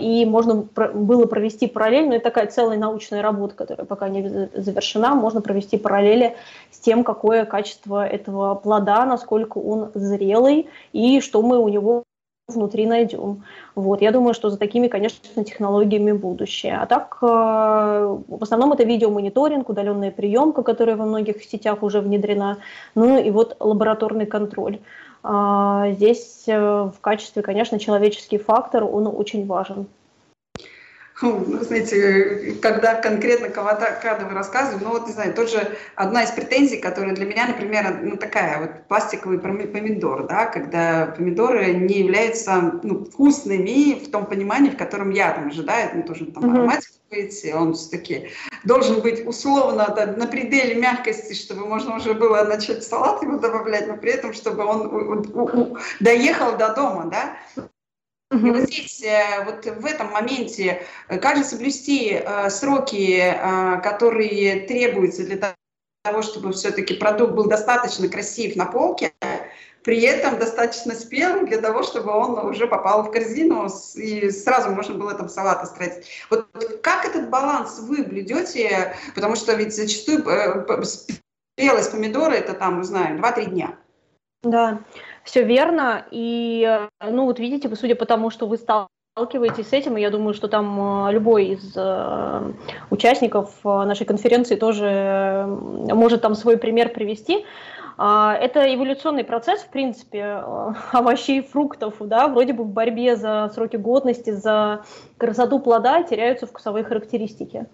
[0.00, 5.14] и можно было провести параллель, но это такая целая научная работа, которая пока не завершена,
[5.14, 6.36] можно провести параллели
[6.70, 12.04] с тем, какое качество этого плода, насколько он зрелый и что мы у него
[12.48, 13.42] внутри найдем.
[13.74, 14.00] Вот.
[14.00, 16.78] Я думаю, что за такими, конечно, технологиями будущее.
[16.80, 22.58] А так, э, в основном это видеомониторинг, удаленная приемка, которая во многих сетях уже внедрена,
[22.94, 24.78] ну и вот лабораторный контроль.
[25.22, 29.86] А, здесь э, в качестве, конечно, человеческий фактор, он очень важен.
[31.22, 33.98] Ну, знаете, когда конкретно кого-то
[34.28, 38.16] вы рассказываем, ну вот, не знаю, тоже одна из претензий, которая для меня, например, ну
[38.16, 44.76] такая, вот пластиковый помидор, да, когда помидоры не являются ну, вкусными в том понимании, в
[44.76, 48.30] котором я там ожидаю, ну тоже там ароматик быть, он все-таки
[48.64, 53.86] должен быть условно да, на пределе мягкости, чтобы можно уже было начать салат его добавлять,
[53.86, 57.36] но при этом, чтобы он у, у, у, доехал до дома, да,
[58.32, 63.22] и вот здесь, э, вот в этом моменте, э, как же соблюсти э, сроки,
[63.82, 65.54] которые требуются для
[66.02, 69.12] того, чтобы все-таки продукт был достаточно красив на полке,
[69.84, 74.96] при этом достаточно спелым для того, чтобы он уже попал в корзину и сразу можно
[74.96, 76.06] было там салат остратить.
[76.28, 76.48] Вот
[76.82, 78.96] как этот баланс вы блюдете?
[79.14, 80.24] Потому что ведь зачастую
[80.84, 83.78] спелость помидора это там, не знаю, 2-3 дня.
[84.42, 84.80] Да,
[85.26, 86.06] все верно.
[86.10, 90.00] И, э, ну, вот видите, вы, судя по тому, что вы сталкиваетесь с этим, и
[90.00, 92.52] я думаю, что там э, любой из э,
[92.90, 97.44] участников нашей конференции тоже может там свой пример привести.
[97.98, 100.42] А, это эволюционный процесс, в принципе,
[100.92, 104.84] овощей и фруктов, да, вроде бы в борьбе за сроки годности, за
[105.16, 107.66] красоту плода теряются вкусовые характеристики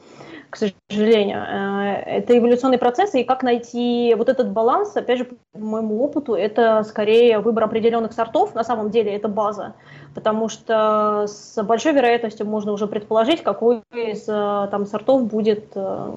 [0.53, 1.39] к сожалению.
[1.39, 6.35] Э, это эволюционный процесс, и как найти вот этот баланс, опять же, по моему опыту,
[6.35, 9.75] это скорее выбор определенных сортов, на самом деле это база,
[10.15, 16.13] потому что с большой вероятностью можно уже предположить, какой из э, там, сортов будет э,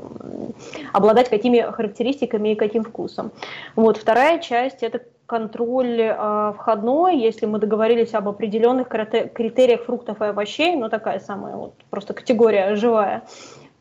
[0.92, 3.32] обладать какими характеристиками и каким вкусом.
[3.78, 10.26] Вот, вторая часть– это контроль э, входной, если мы договорились об определенных критериях фруктов и
[10.26, 13.24] овощей, ну такая самая вот просто категория живая,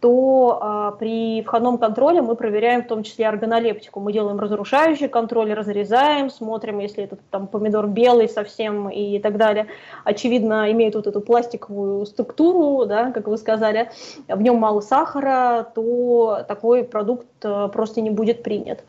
[0.05, 4.01] то а, при входном контроле мы проверяем в том числе органолептику.
[4.01, 9.67] Мы делаем разрушающий контроль, разрезаем, смотрим, если этот там помидор белый совсем и так далее.
[10.05, 13.93] Очевидно, имеет вот эту пластиковую структуру, да, как вы сказали,
[14.29, 18.85] в нем мало сахара, то такой продукт а, просто не будет принят.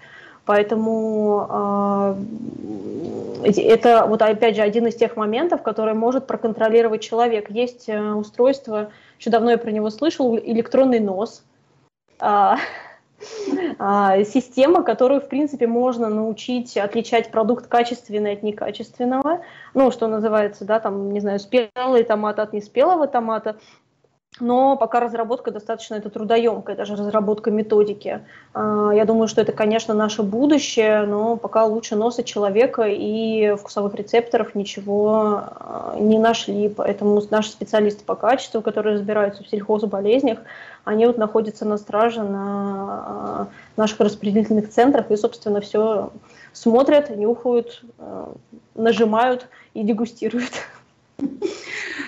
[0.46, 1.48] Поэтому
[3.46, 7.50] э, это вот опять же один из тех моментов, который может проконтролировать человек.
[7.50, 11.44] Есть э, устройство, еще давно я про него слышал, электронный нос.
[12.20, 12.58] А,
[13.80, 19.42] а, система, которую, в принципе, можно научить отличать продукт качественный от некачественного.
[19.74, 23.58] Ну, что называется, да, там, не знаю, спелый томат от неспелого томата
[24.40, 28.22] но пока разработка достаточно это трудоемкая, даже разработка методики.
[28.54, 33.96] А, я думаю, что это, конечно, наше будущее, но пока лучше носа человека и вкусовых
[33.96, 36.68] рецепторов ничего а, не нашли.
[36.68, 40.40] Поэтому наши специалисты по качеству, которые разбираются в сельхозболезнях,
[40.84, 46.12] они вот находятся на страже на а, наших распределительных центрах и, собственно, все
[46.52, 47.84] смотрят, нюхают,
[48.76, 50.52] нажимают и дегустируют.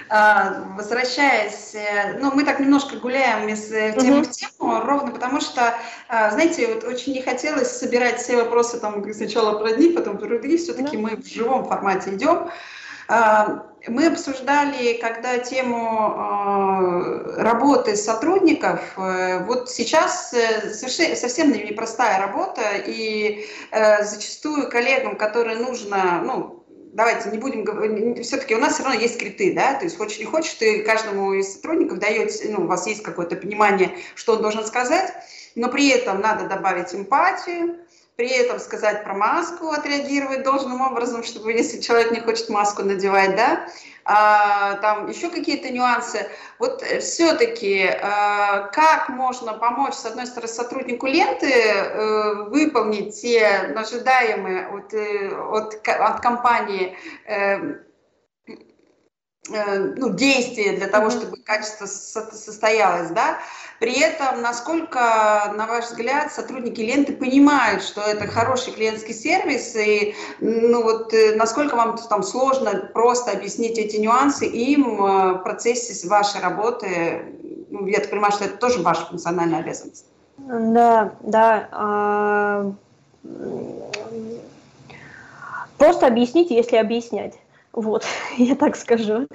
[0.09, 5.41] А, возвращаясь, э, ну, мы так немножко гуляем из э, темы в тему, ровно потому
[5.41, 5.75] что,
[6.07, 10.27] а, знаете, вот очень не хотелось собирать все вопросы там сначала про одни, потом про
[10.27, 12.49] другие, все-таки мы в живом формате идем.
[13.09, 16.15] А, мы обсуждали, когда тему
[17.37, 20.33] работы сотрудников, э, вот сейчас
[20.73, 23.45] совсем непростая работа, и
[24.01, 26.56] зачастую коллегам, которые нужно, ну,
[26.97, 30.17] давайте не будем говорить, все-таки у нас все равно есть скрипты, да, то есть хочешь
[30.17, 34.41] не хочешь, ты каждому из сотрудников даете, ну, у вас есть какое-то понимание, что он
[34.41, 35.13] должен сказать,
[35.53, 37.77] но при этом надо добавить эмпатию,
[38.17, 43.35] при этом сказать про маску, отреагировать должным образом, чтобы если человек не хочет маску надевать,
[43.35, 43.67] да,
[44.05, 46.27] а, там еще какие-то нюансы.
[46.57, 53.45] Вот э, все-таки а, как можно помочь, с одной стороны, сотруднику ленты э, выполнить те
[53.75, 56.97] ожидаемые от, э, от, от компании
[59.49, 63.39] ну, действия для того, чтобы качество состоялось, да,
[63.79, 70.15] при этом, насколько, на ваш взгляд, сотрудники ленты понимают, что это хороший клиентский сервис, и
[70.39, 76.07] ну, вот, э, насколько вам там сложно просто объяснить эти нюансы им э, в процессе
[76.07, 77.35] вашей работы?
[77.69, 80.05] Ну, я так понимаю, что это тоже ваша функциональная обязанность.
[80.37, 81.69] Да, да.
[81.71, 82.71] А...
[85.77, 87.35] Просто объясните, если объяснять.
[87.77, 88.05] Вот,
[88.39, 89.27] я так скажу.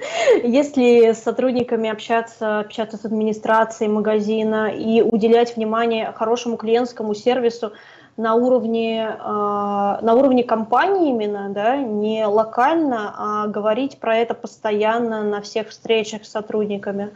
[0.43, 7.71] Если с сотрудниками общаться, общаться с администрацией магазина и уделять внимание хорошему клиентскому сервису
[8.17, 15.23] на уровне, э, на уровне компании именно, да, не локально, а говорить про это постоянно
[15.23, 17.11] на всех встречах с сотрудниками,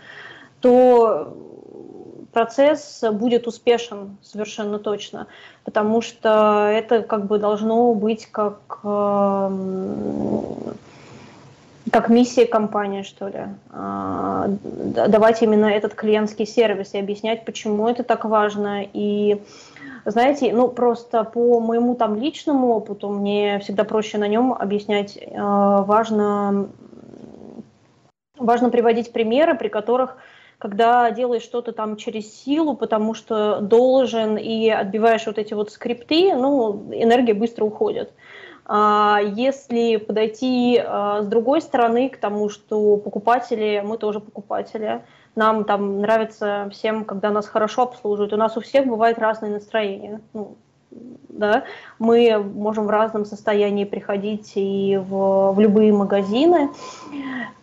[0.62, 1.36] то
[2.32, 5.28] процесс будет успешен совершенно точно,
[5.66, 9.50] потому что это как бы должно быть как э,
[11.92, 14.48] как миссия компании, что ли, а,
[15.08, 18.84] давать именно этот клиентский сервис и объяснять, почему это так важно.
[18.94, 19.42] И
[20.06, 25.18] знаете, ну просто по моему там личному опыту мне всегда проще на нем объяснять.
[25.36, 26.70] А, важно,
[28.38, 30.18] важно приводить примеры, при которых
[30.60, 36.34] когда делаешь что-то там через силу, потому что должен и отбиваешь вот эти вот скрипты,
[36.34, 38.12] ну, энергия быстро уходит.
[38.70, 45.04] Если подойти а, с другой стороны к тому, что покупатели, мы тоже покупатели,
[45.36, 50.20] нам там нравится всем, когда нас хорошо обслуживают, у нас у всех бывает разное настроение.
[50.34, 50.58] Ну,
[51.30, 51.64] да,
[52.00, 56.72] мы можем в разном состоянии приходить и в, в любые магазины,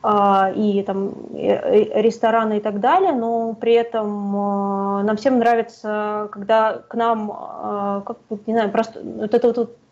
[0.03, 6.29] э, и там и, рестораны и так далее, но при этом э, нам всем нравится,
[6.33, 9.84] когда к нам, э, как не знаю, просто вот это вот а,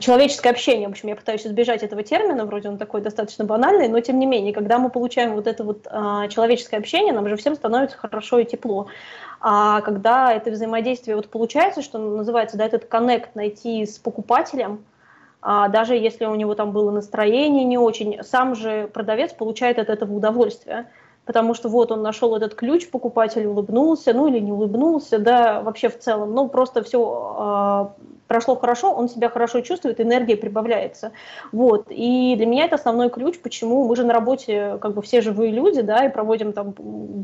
[0.00, 4.00] человеческое общение, в общем, я пытаюсь избежать этого термина, вроде он такой достаточно банальный, но
[4.00, 7.54] тем не менее, когда мы получаем вот это вот а, человеческое общение, нам же всем
[7.54, 8.88] становится хорошо и тепло.
[9.40, 14.84] А когда это взаимодействие вот получается, что называется, да, этот коннект найти с покупателем,
[15.42, 19.90] а, даже если у него там было настроение не очень, сам же продавец получает от
[19.90, 20.86] этого удовольствие
[21.26, 25.88] потому что вот он нашел этот ключ, покупатель улыбнулся, ну или не улыбнулся, да, вообще
[25.88, 27.92] в целом, ну просто все
[28.28, 31.12] прошло хорошо, он себя хорошо чувствует, энергия прибавляется.
[31.52, 31.86] Вот.
[31.90, 35.52] И для меня это основной ключ, почему мы же на работе как бы все живые
[35.52, 36.72] люди, да, и проводим там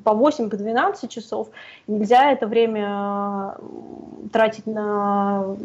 [0.05, 1.49] по 8, по 12 часов.
[1.87, 3.57] Нельзя это время
[4.33, 5.57] тратить на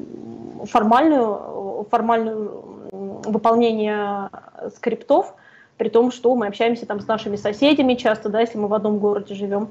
[0.65, 4.29] формальную, формальную выполнение
[4.75, 5.35] скриптов,
[5.77, 8.99] при том, что мы общаемся там с нашими соседями часто, да, если мы в одном
[8.99, 9.69] городе живем.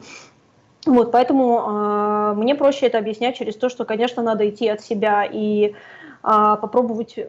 [0.86, 5.24] Вот, поэтому э, мне проще это объяснять через то, что, конечно, надо идти от себя
[5.24, 5.72] и э,
[6.22, 7.26] попробовать э,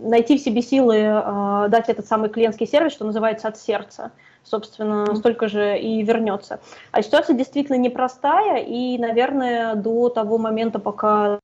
[0.00, 4.12] найти в себе силы э, дать этот самый клиентский сервис, что называется, от сердца.
[4.44, 6.60] Собственно, столько же и вернется.
[6.90, 11.40] А ситуация действительно непростая, и, наверное, до того момента, пока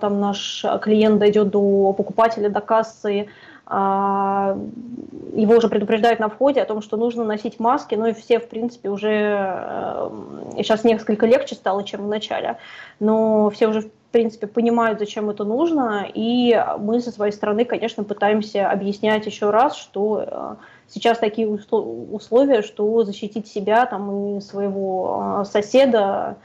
[0.00, 3.28] там наш клиент дойдет до покупателя, до кассы, а,
[3.66, 8.48] его уже предупреждают на входе о том, что нужно носить маски, ну и все, в
[8.48, 10.10] принципе, уже
[10.56, 12.58] сейчас э, несколько легче стало, чем в начале,
[13.00, 18.04] но все уже, в принципе, понимают, зачем это нужно, и мы со своей стороны, конечно,
[18.04, 20.54] пытаемся объяснять еще раз, что э,
[20.88, 26.36] сейчас такие условия, что защитить себя там, и своего э, соседа, а,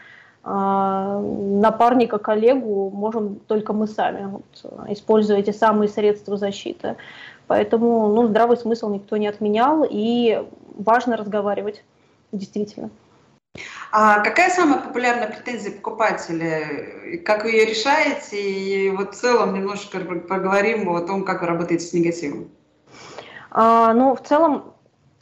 [0.50, 6.96] напарника, коллегу можем только мы сами, вот, используя эти самые средства защиты.
[7.46, 10.44] Поэтому ну, здравый смысл никто не отменял, и
[10.76, 11.84] важно разговаривать,
[12.32, 12.90] действительно.
[13.92, 17.20] А какая самая популярная претензия покупателя?
[17.26, 18.40] Как вы ее решаете?
[18.40, 22.50] И вот в целом немножко поговорим о том, как вы работаете с негативом.
[23.52, 24.74] А, ну, в целом,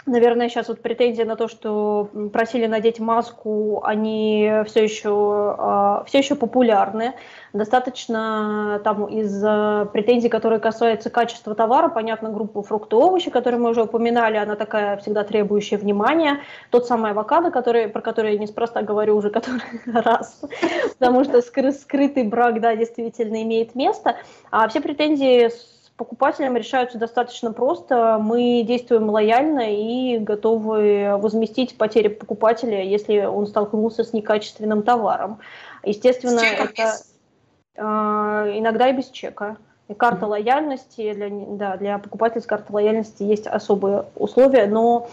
[0.08, 6.20] Наверное, сейчас вот претензия на то, что просили надеть маску, они все еще, а, все
[6.20, 7.14] еще популярны.
[7.51, 9.41] Достаточно там из
[9.91, 14.95] претензий, которые касаются качества товара, понятно, группу фрукты овощи, которые мы уже упоминали, она такая
[14.95, 16.39] всегда требующая внимания.
[16.72, 20.41] Тот самый авокадо, который, про который я неспроста говорю уже который раз,
[20.99, 24.16] потому что скрытый брак, да, действительно имеет место.
[24.51, 25.49] А все претензии
[25.97, 28.19] покупателям решаются достаточно просто.
[28.21, 35.39] Мы действуем лояльно и готовы возместить потери покупателя, если он столкнулся с некачественным товаром.
[35.83, 36.93] Естественно, это
[37.75, 39.57] э, иногда и без чека.
[39.87, 45.09] И карта лояльности для, да, для покупателя с карты лояльности есть особые условия, но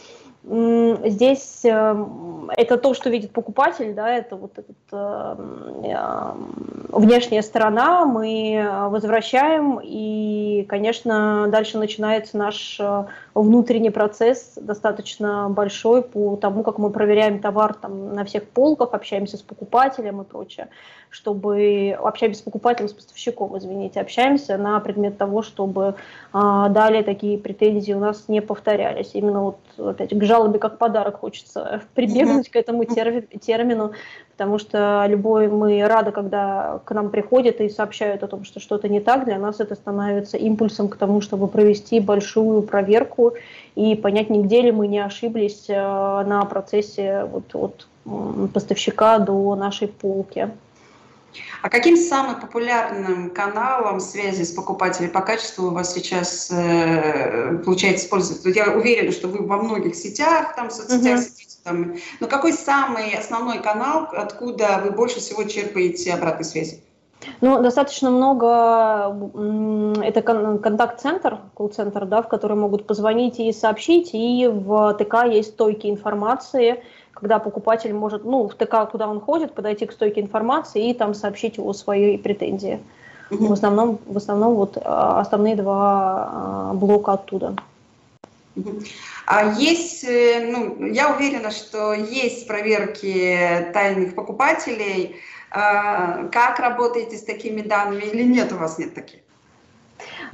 [0.47, 8.05] Здесь эм, это то, что видит покупатель, да, это вот эта э, эм, внешняя сторона,
[8.05, 16.77] мы возвращаем, и, конечно, дальше начинается наш э, внутренний процесс достаточно большой по тому, как
[16.77, 20.69] мы проверяем товар там, на всех полках, общаемся с покупателем и прочее,
[21.15, 25.95] чтобы общаемся с покупателем, с поставщиком, извините, общаемся на предмет того, чтобы
[26.33, 29.11] а, далее такие претензии у нас не повторялись.
[29.13, 33.93] Именно вот опять к жалобе как подарок хочется прибегнуть к этому термину,
[34.33, 38.89] потому что любой мы рады, когда к нам приходят и сообщают о том, что что-то
[38.89, 43.35] не так, для нас это становится импульсом к тому, чтобы провести большую проверку
[43.77, 47.87] и понять, нигде ли мы не ошиблись э, на процессе вот, от
[48.53, 50.51] поставщика до нашей полки.
[51.63, 58.07] А каким самым популярным каналом связи с покупателем по качеству у вас сейчас э, получается
[58.07, 58.57] использовать?
[58.57, 61.23] Я уверена, что вы во многих сетях, там, соцсетях uh-huh.
[61.23, 61.57] сидите.
[61.65, 66.81] Там, но какой самый основной канал, откуда вы больше всего черпаете обратной связи?
[67.41, 69.17] Ну, достаточно много,
[70.03, 75.87] это контакт-центр, колл-центр, да, в который могут позвонить и сообщить, и в ТК есть стойки
[75.87, 76.83] информации,
[77.25, 81.15] когда покупатель может, ну, в ТК, куда он ходит, подойти к стойке информации и там
[81.15, 82.81] сообщить его свои претензии.
[83.31, 87.57] В основном, в основном вот а, основные два а, блока оттуда.
[89.25, 95.17] А есть, э, ну, я уверена, что есть проверки тайных покупателей.
[95.51, 99.21] А, как работаете с такими данными или нет у вас нет таких?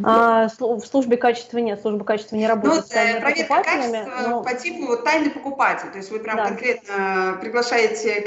[0.03, 4.09] А, в службе качества нет, служба качества не работает ну, с тайными покупателями.
[4.29, 4.43] Но...
[4.43, 6.47] по типу вот, тайный покупатель, то есть вы прям да.
[6.47, 8.21] конкретно приглашаете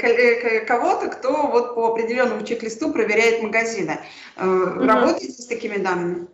[0.66, 3.98] кого-то, кто вот по определенному чек-листу проверяет магазины.
[4.36, 4.84] Угу.
[4.84, 6.26] Работаете с такими данными?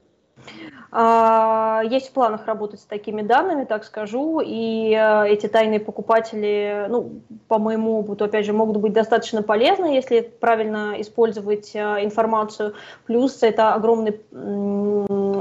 [0.92, 6.86] А, есть в планах работать с такими данными, так скажу, и э, эти тайные покупатели,
[6.88, 12.74] ну, по моему опыту, опять же, могут быть достаточно полезны, если правильно использовать э, информацию.
[13.06, 14.20] Плюс это огромный,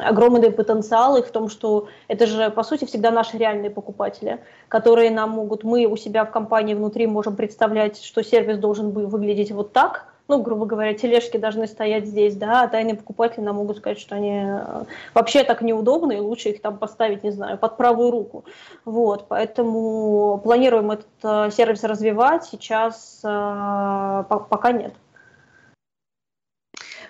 [0.03, 5.09] огромный потенциал их в том, что это же, по сути, всегда наши реальные покупатели, которые
[5.09, 9.73] нам могут, мы у себя в компании внутри можем представлять, что сервис должен выглядеть вот
[9.73, 13.99] так, ну, грубо говоря, тележки должны стоять здесь, да, а тайные покупатели нам могут сказать,
[13.99, 14.84] что они э,
[15.15, 18.45] вообще так неудобны, и лучше их там поставить, не знаю, под правую руку.
[18.86, 24.93] Вот, поэтому планируем этот э, сервис развивать, сейчас э, пока нет.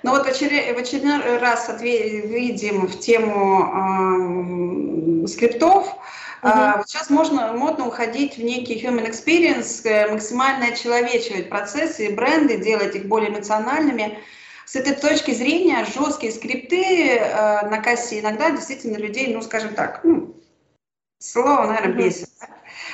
[0.01, 5.93] Ну вот в очередной, раз выйдем в тему э, скриптов.
[6.41, 6.51] Угу.
[6.53, 12.57] А, сейчас можно, модно уходить в некий human experience, э, максимально очеловечивать процессы и бренды,
[12.57, 14.19] делать их более эмоциональными.
[14.65, 20.01] С этой точки зрения жесткие скрипты э, на кассе иногда действительно людей, ну, скажем так,
[20.03, 20.35] ну,
[21.17, 22.29] слово, наверное, бесит.
[22.39, 22.47] Да?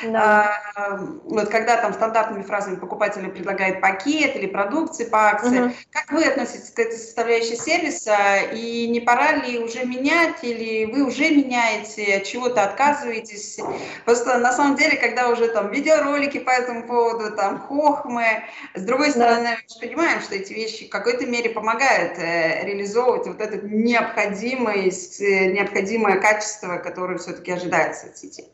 [0.04, 0.62] Да.
[0.76, 5.74] А, вот когда там стандартными фразами покупатель предлагает пакет или продукции по акции, угу.
[5.92, 8.16] как вы относитесь к этой составляющей сервиса
[8.54, 13.60] и не пора ли уже менять или вы уже меняете, от чего-то отказываетесь?
[14.06, 18.44] Просто на самом деле, когда уже там видеоролики по этому поводу, там хохмы,
[18.74, 19.58] с другой стороны, да.
[19.76, 26.20] мы понимаем, что эти вещи в какой-то мере помогают э, реализовывать вот это необходимое, необходимое
[26.20, 28.46] качество, которое все-таки ожидается от сети.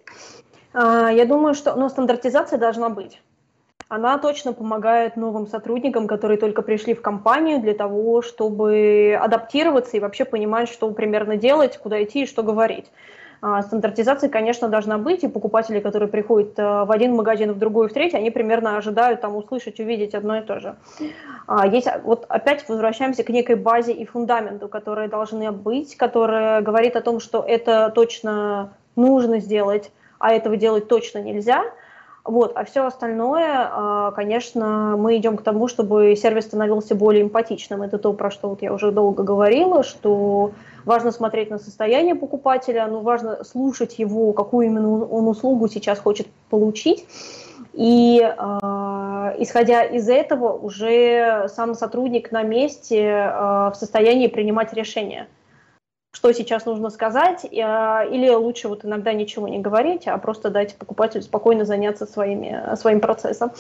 [0.74, 3.22] А, я думаю, что ну, стандартизация должна быть.
[3.90, 10.00] Она точно помогает новым сотрудникам, которые только пришли в компанию для того, чтобы адаптироваться и
[10.00, 12.90] вообще понимать, что примерно делать, куда идти и что говорить.
[13.42, 17.90] А, стандартизация, конечно, должна быть, и покупатели, которые приходят э, в один магазин, в другой,
[17.90, 20.76] в третий, они примерно ожидают там услышать, увидеть одно и то же.
[21.48, 26.96] А, есть, вот опять возвращаемся к некой базе и фундаменту, которые должны быть, которые говорит
[26.96, 29.92] о том, что это точно нужно сделать,
[30.22, 31.66] а этого делать точно нельзя.
[32.24, 37.82] Вот, а все остальное, а, конечно, мы идем к тому, чтобы сервис становился более эмпатичным.
[37.82, 40.52] Это то, про что вот я уже долго говорила, что
[40.86, 46.28] важно смотреть на состояние покупателя, но важно слушать его, какую именно он услугу сейчас хочет
[46.52, 47.08] получить.
[47.74, 55.28] И э, исходя из этого, уже сам сотрудник на месте э, в состоянии принимать решения
[56.12, 60.76] что сейчас нужно сказать, а, или лучше вот иногда ничего не говорить, а просто дать
[60.76, 63.52] покупателю спокойно заняться своими, своим процессом.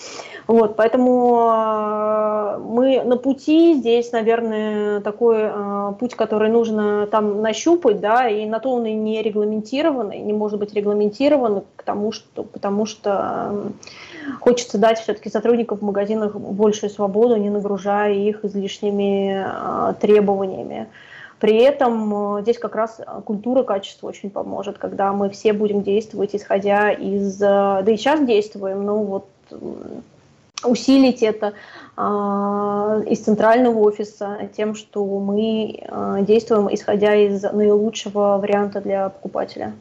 [0.47, 8.01] Вот, поэтому а, мы на пути, здесь, наверное, такой а, путь, который нужно там нащупать,
[8.01, 12.85] да, и на то он и не регламентированный, не может быть регламентирован, потому что, потому
[12.85, 13.71] что
[14.41, 19.47] хочется дать все-таки сотрудникам в магазинах большую свободу, не нагружая их излишними
[20.01, 20.89] требованиями.
[21.41, 25.81] При этом э, здесь как раз э, культура качества очень поможет, когда мы все будем
[25.81, 27.41] действовать, исходя из...
[27.41, 29.27] Э, да и сейчас действуем, но вот
[30.63, 31.53] усилить это
[31.97, 32.01] э,
[33.07, 35.83] из центрального офиса тем, что мы
[36.27, 39.73] действуем, исходя из наилучшего варианта для покупателя.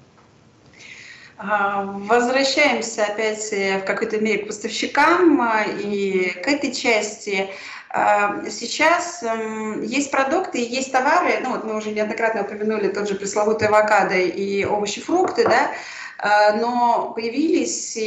[1.37, 5.47] А, возвращаемся опять в какой-то мере к поставщикам
[5.79, 7.51] и к этой части.
[7.93, 13.17] А, сейчас эм, есть продукты, есть товары, ну вот мы уже неоднократно упомянули тот же
[13.17, 15.73] пресловутый авокадо и овощи, фрукты, да,
[16.19, 17.99] а, но появились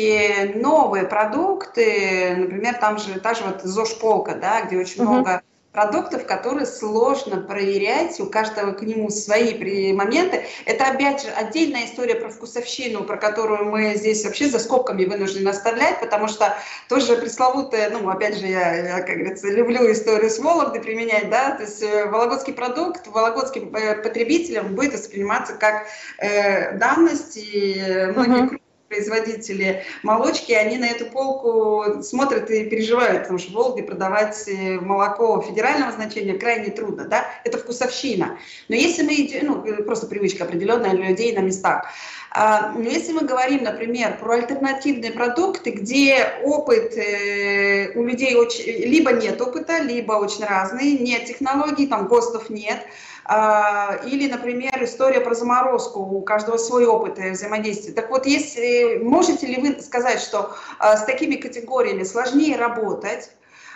[0.56, 5.20] новые продукты, например, там же та же вот ЗОЖ-полка, да, где очень uh-huh.
[5.20, 5.42] много
[5.74, 10.46] продуктов, которые сложно проверять, у каждого к нему свои моменты.
[10.66, 15.50] Это, опять же, отдельная история про вкусовщину, про которую мы здесь вообще за скобками вынуждены
[15.50, 16.56] оставлять, потому что
[16.88, 21.52] тоже пресловутая, ну, опять же, я, я как говорится, люблю историю с Вологды применять, да,
[21.52, 25.88] то есть э, вологодский продукт вологодским э, потребителям будет восприниматься как
[26.20, 28.63] э, данность, и многие uh-huh
[28.94, 35.42] производители молочки, они на эту полку смотрят и переживают, потому что Волге продавать э, молоко
[35.42, 38.38] федерального значения крайне трудно, да, это вкусовщина.
[38.70, 41.88] Но если мы, ну, просто привычка определенная людей на местах,
[42.36, 48.64] а, но если мы говорим, например, про альтернативные продукты, где опыт э, у людей очень,
[48.64, 52.86] либо нет опыта, либо очень разный, нет технологий, там ГОСТов нет,
[53.26, 57.94] или, например, история про заморозку, у каждого свой опыт взаимодействия.
[57.94, 63.32] Так вот, если, можете ли вы сказать, что а, с такими категориями сложнее работать,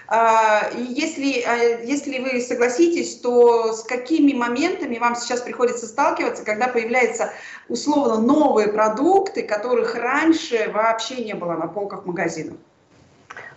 [0.10, 1.46] а, и если,
[1.86, 7.32] если вы согласитесь, то с какими моментами вам сейчас приходится сталкиваться, когда появляются
[7.70, 12.58] условно новые продукты, которых раньше вообще не было на полках магазинов?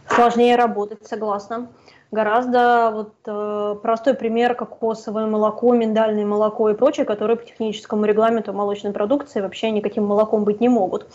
[0.09, 1.69] Сложнее работать, согласна
[2.11, 8.53] гораздо вот э, простой пример кокосовое молоко, миндальное молоко и прочее, которые по техническому регламенту
[8.53, 11.07] молочной продукции вообще никаким молоком быть не могут.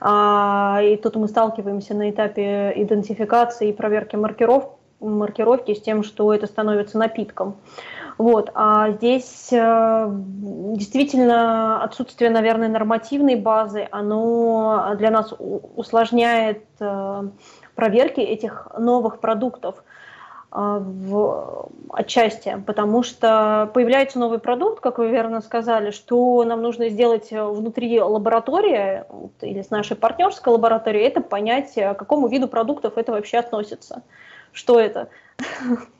[0.00, 6.32] А, и тут мы сталкиваемся на этапе идентификации и проверки маркиров, маркировки с тем, что
[6.32, 7.56] это становится напитком.
[8.16, 8.50] Вот.
[8.54, 17.22] А здесь э, действительно отсутствие, наверное, нормативной базы, оно для нас усложняет э,
[17.76, 19.84] проверки этих новых продуктов.
[20.50, 26.88] А, в отчасти, потому что появляется новый продукт, как вы верно сказали, что нам нужно
[26.88, 29.04] сделать внутри лаборатории
[29.42, 34.02] или с нашей партнерской лабораторией, это понять, к какому виду продуктов это вообще относится.
[34.52, 35.10] Что это?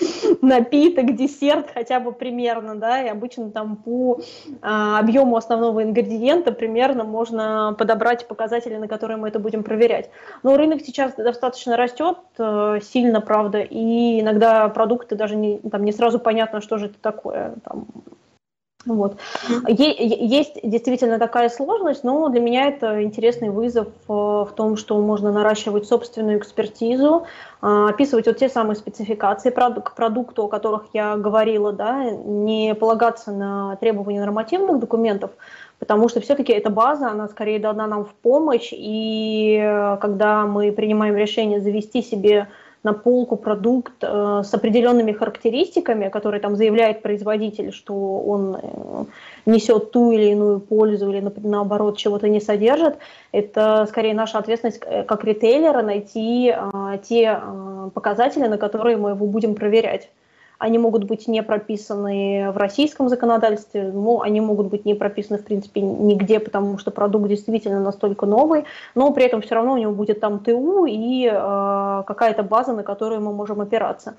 [0.42, 4.20] напиток, десерт хотя бы примерно, да, и обычно там по
[4.62, 10.10] а, объему основного ингредиента примерно можно подобрать показатели, на которые мы это будем проверять.
[10.42, 15.92] Но рынок сейчас достаточно растет э, сильно, правда, и иногда продукты даже не, там, не
[15.92, 17.54] сразу понятно, что же это такое.
[17.64, 17.86] Там,
[18.96, 19.16] вот.
[19.68, 25.32] Есть действительно такая сложность, но для меня это интересный вызов э, в том, что можно
[25.32, 27.26] наращивать собственную экспертизу,
[27.62, 33.32] э, описывать вот те самые спецификации к продукту, о которых я говорила, да, не полагаться
[33.32, 35.30] на требования нормативных документов,
[35.78, 40.72] потому что все-таки эта база, она скорее дана нам в помощь, и э, когда мы
[40.72, 42.48] принимаем решение завести себе
[42.82, 49.04] на полку продукт э, с определенными характеристиками, которые там заявляет производитель, что он э,
[49.46, 52.96] несет ту или иную пользу или наоборот чего-то не содержит,
[53.32, 59.10] это скорее наша ответственность э, как ритейлера найти э, те э, показатели, на которые мы
[59.10, 60.08] его будем проверять.
[60.60, 65.44] Они могут быть не прописаны в российском законодательстве, но они могут быть не прописаны, в
[65.44, 69.92] принципе, нигде, потому что продукт действительно настолько новый, но при этом все равно у него
[69.92, 74.16] будет там ТУ и э, какая-то база, на которую мы можем опираться.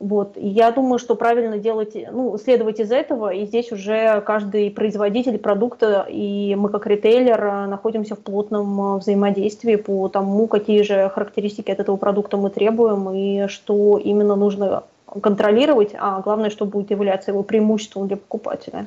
[0.00, 0.32] Вот.
[0.36, 6.06] я думаю, что правильно делать, ну, следовать из этого, и здесь уже каждый производитель продукта,
[6.08, 11.78] и мы как ритейлер находимся в плотном э, взаимодействии по тому, какие же характеристики от
[11.78, 14.82] этого продукта мы требуем, и что именно нужно
[15.22, 18.86] контролировать, а главное, что будет являться его преимуществом для покупателя.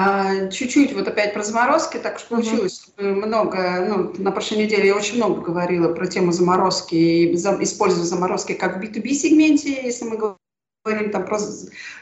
[0.00, 3.14] А, чуть-чуть вот опять про заморозки, так уж получилось uh-huh.
[3.14, 8.04] много, ну, на прошлой неделе я очень много говорила про тему заморозки и за, использую
[8.04, 10.16] заморозки как в B2B сегменте, если мы
[10.88, 11.38] говорим там про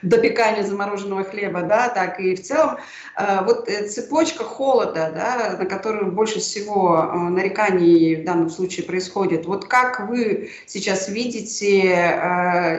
[0.02, 2.76] допекание замороженного хлеба, да, так и в целом
[3.16, 8.86] э, вот э, цепочка холода, да, на которую больше всего э, нареканий в данном случае
[8.86, 9.46] происходит.
[9.46, 11.66] Вот как вы сейчас видите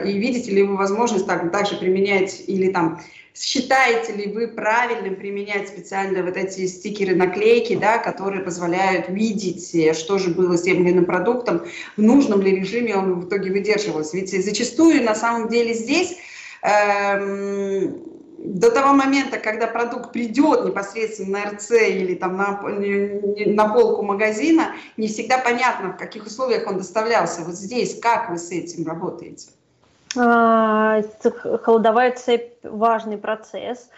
[0.06, 3.00] и видите ли вы возможность так, также применять или там
[3.40, 9.94] Считаете ли вы правильным применять специально вот эти стикеры, наклейки, да, которые позволяют видеть, э,
[9.94, 11.64] что же было с тем или иным продуктом,
[11.96, 14.16] в нужном ли режиме он в итоге выдерживался?
[14.16, 16.16] Ведь зачастую на самом деле здесь
[16.62, 18.02] эм,
[18.38, 24.74] до того момента, когда продукт придет непосредственно на РЦ или там на, на полку магазина,
[24.96, 27.42] не всегда понятно, в каких условиях он доставлялся.
[27.42, 29.50] Вот здесь как вы с этим работаете?
[30.16, 31.02] А,
[31.62, 33.90] холодовая цепь– важный процесс.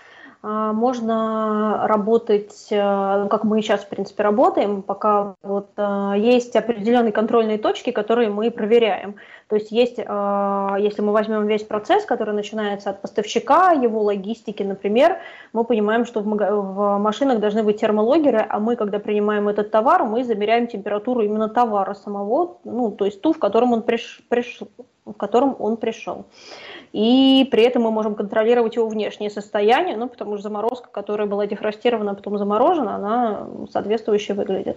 [0.43, 7.13] А, можно работать, э, как мы сейчас, в принципе, работаем, пока вот э, есть определенные
[7.13, 9.17] контрольные точки, которые мы проверяем.
[9.49, 14.63] То есть есть, э, если мы возьмем весь процесс, который начинается от поставщика, его логистики,
[14.63, 15.19] например,
[15.53, 20.25] мы понимаем, что в машинах должны быть термологеры, а мы, когда принимаем этот товар, мы
[20.25, 24.61] замеряем температуру именно товара самого, ну, то есть ту, в котором он приш, приш,
[25.05, 26.25] в котором он пришел.
[26.93, 31.47] И при этом мы можем контролировать его внешнее состояние, ну, потому что заморозка, которая была
[31.47, 34.77] дефростирована, потом заморожена, она соответствующе выглядит.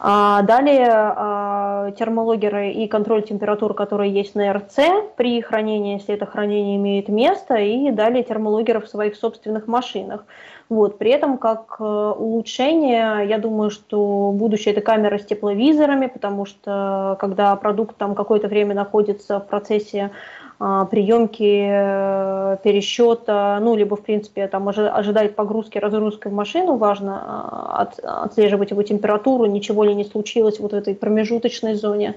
[0.00, 4.78] А далее а, термологеры и контроль температуры, которые есть на РЦ
[5.16, 10.24] при хранении, если это хранение имеет место, и далее термологеры в своих собственных машинах.
[10.68, 10.98] Вот.
[10.98, 17.16] При этом, как э, улучшение, я думаю, что будущее это камеры с тепловизорами, потому что
[17.20, 20.10] когда продукт там какое-то время находится в процессе а,
[20.58, 27.82] приемки, э, пересчета, ну, либо, в принципе, там ожидает погрузки, разгрузки в машину, важно а,
[27.82, 32.14] от, отслеживать его температуру, ничего ли не случилось вот в этой промежуточной зоне.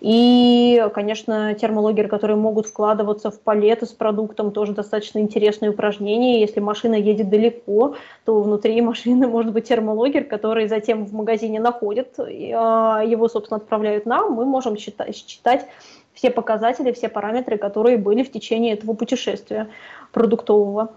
[0.00, 6.40] И, конечно, термологеры, которые могут вкладываться в палеты с продуктом, тоже достаточно интересное упражнение.
[6.40, 12.14] Если машина едет далеко, то внутри машины может быть термологер, который затем в магазине находит,
[12.18, 15.66] а, его, собственно, отправляют нам, мы можем считать, считать
[16.14, 19.68] все показатели, все параметры, которые были в течение этого путешествия
[20.12, 20.92] продуктового.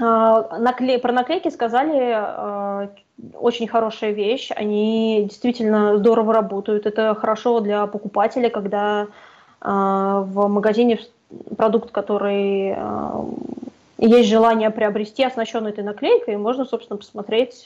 [0.00, 2.90] А, наклей, про наклейки сказали а,
[3.34, 6.86] очень хорошая вещь, они действительно здорово работают.
[6.86, 9.06] Это хорошо для покупателя, когда
[9.60, 11.00] а, в магазине
[11.56, 12.76] продукт, который
[13.98, 17.64] есть желание приобрести оснащенную этой наклейкой, и можно, собственно, посмотреть,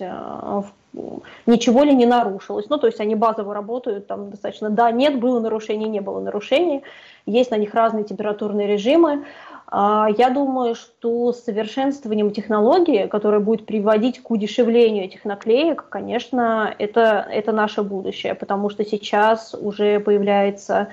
[1.47, 2.69] ничего ли не нарушилось.
[2.69, 6.83] Ну, то есть они базово работают, там достаточно да, нет, было нарушение, не было нарушений,
[7.27, 9.25] есть на них разные температурные режимы.
[9.71, 17.27] А, я думаю, что совершенствованием технологии, которая будет приводить к удешевлению этих наклеек, конечно, это,
[17.31, 20.89] это наше будущее, потому что сейчас уже появляется,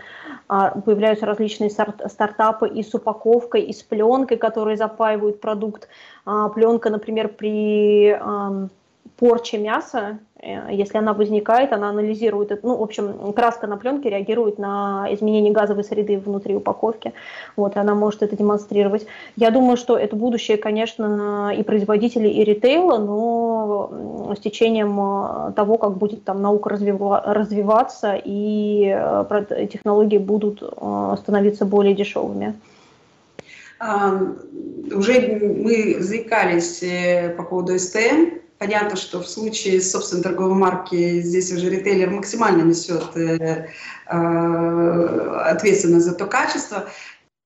[0.49, 5.87] а, появляются различные стартапы и с упаковкой, и с пленкой, которые запаивают продукт.
[6.25, 8.17] А, Пленка, например, при
[9.17, 14.09] порче мяса, э, если она возникает, она анализирует, это, ну, в общем, краска на пленке
[14.09, 17.13] реагирует на изменение газовой среды внутри упаковки,
[17.55, 19.07] вот, и она может это демонстрировать.
[19.35, 25.77] Я думаю, что это будущее, конечно, и производителей, и ритейла, но с течением э, того,
[25.77, 30.61] как будет там наука развива развиваться, и э, технологии будут
[31.19, 32.55] становиться более дешевыми.
[33.79, 35.19] Уже
[35.65, 36.83] мы заикались
[37.35, 42.61] по поводу СТМ, Понятно, что в случае с собственной торговой марки здесь уже ритейлер максимально
[42.61, 43.67] несет э,
[44.07, 46.87] э, ответственность за то качество.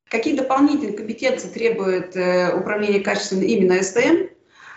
[0.08, 4.28] Какие дополнительные компетенции требует э, управление качеством именно СТМ?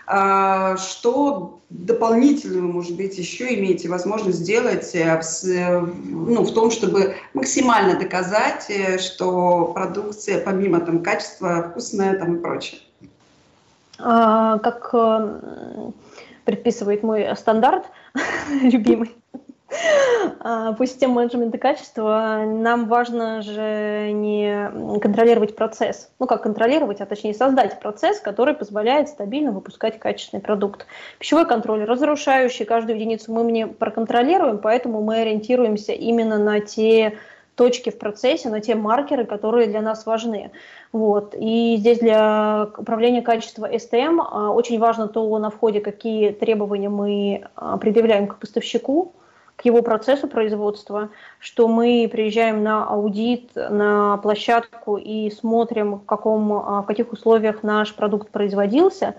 [0.07, 5.21] Э, что дополнительно, может быть, еще имеете возможность сделать э,
[6.05, 12.39] ну, в том, чтобы максимально доказать, э, что продукция, помимо там, качества, вкусная там, и
[12.39, 12.81] прочее?
[13.99, 14.93] А, как
[16.45, 17.85] предписывает мой стандарт
[18.61, 19.15] любимый
[20.39, 26.11] а, по системе менеджмента качества, нам важно же не контролировать процесс.
[26.19, 30.85] Ну, как контролировать, а точнее создать процесс, который позволяет стабильно выпускать качественный продукт.
[31.19, 37.17] Пищевой контроль разрушающий, каждую единицу мы не проконтролируем, поэтому мы ориентируемся именно на те
[37.55, 40.51] точки в процессе, на те маркеры, которые для нас важны.
[40.91, 41.35] Вот.
[41.37, 47.45] И здесь для управления качеством STM а, очень важно то, на входе какие требования мы
[47.55, 49.13] а, предъявляем к поставщику,
[49.55, 56.53] к его процессу производства, что мы приезжаем на аудит, на площадку и смотрим, в, каком,
[56.53, 59.15] а, в каких условиях наш продукт производился,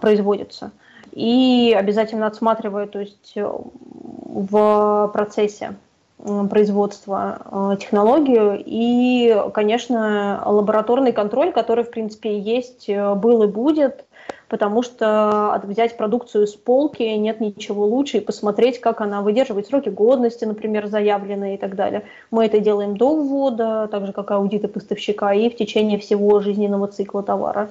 [0.00, 0.70] производится.
[1.12, 5.76] И обязательно отсматривая, то есть в процессе
[6.18, 14.04] производства э, технологию и, конечно, лабораторный контроль, который, в принципе, есть, э, был и будет,
[14.48, 19.90] потому что взять продукцию с полки нет ничего лучше и посмотреть, как она выдерживает сроки
[19.90, 22.04] годности, например, заявленные и так далее.
[22.30, 26.88] Мы это делаем до ввода, так же как аудиты поставщика и в течение всего жизненного
[26.88, 27.70] цикла товара.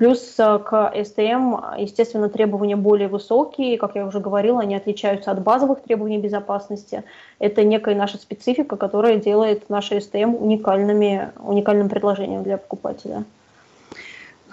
[0.00, 5.42] Плюс э, к СТМ, естественно, требования более высокие, как я уже говорила, они отличаются от
[5.42, 7.04] базовых требований безопасности.
[7.38, 13.24] Это некая наша специфика, которая делает наши СТМ уникальными, уникальным предложением для покупателя.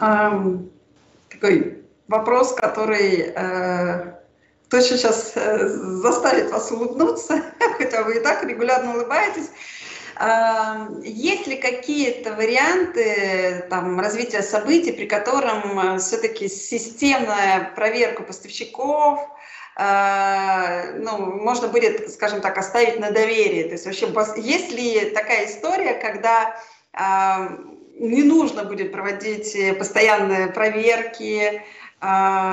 [0.02, 0.68] Um,
[1.30, 1.78] такой
[2.10, 4.16] вопрос, который э,
[4.70, 7.42] точно сейчас э, заставит вас улыбнуться,
[7.78, 9.50] хотя вы и так регулярно улыбаетесь.
[11.04, 19.20] Есть ли какие-то варианты там, развития событий, при котором э, все-таки системная проверка поставщиков,
[19.78, 23.66] э, ну, можно будет, скажем так, оставить на доверие.
[23.66, 24.08] То есть вообще,
[24.42, 26.60] есть ли такая история, когда
[28.00, 31.62] не нужно будет проводить постоянные проверки,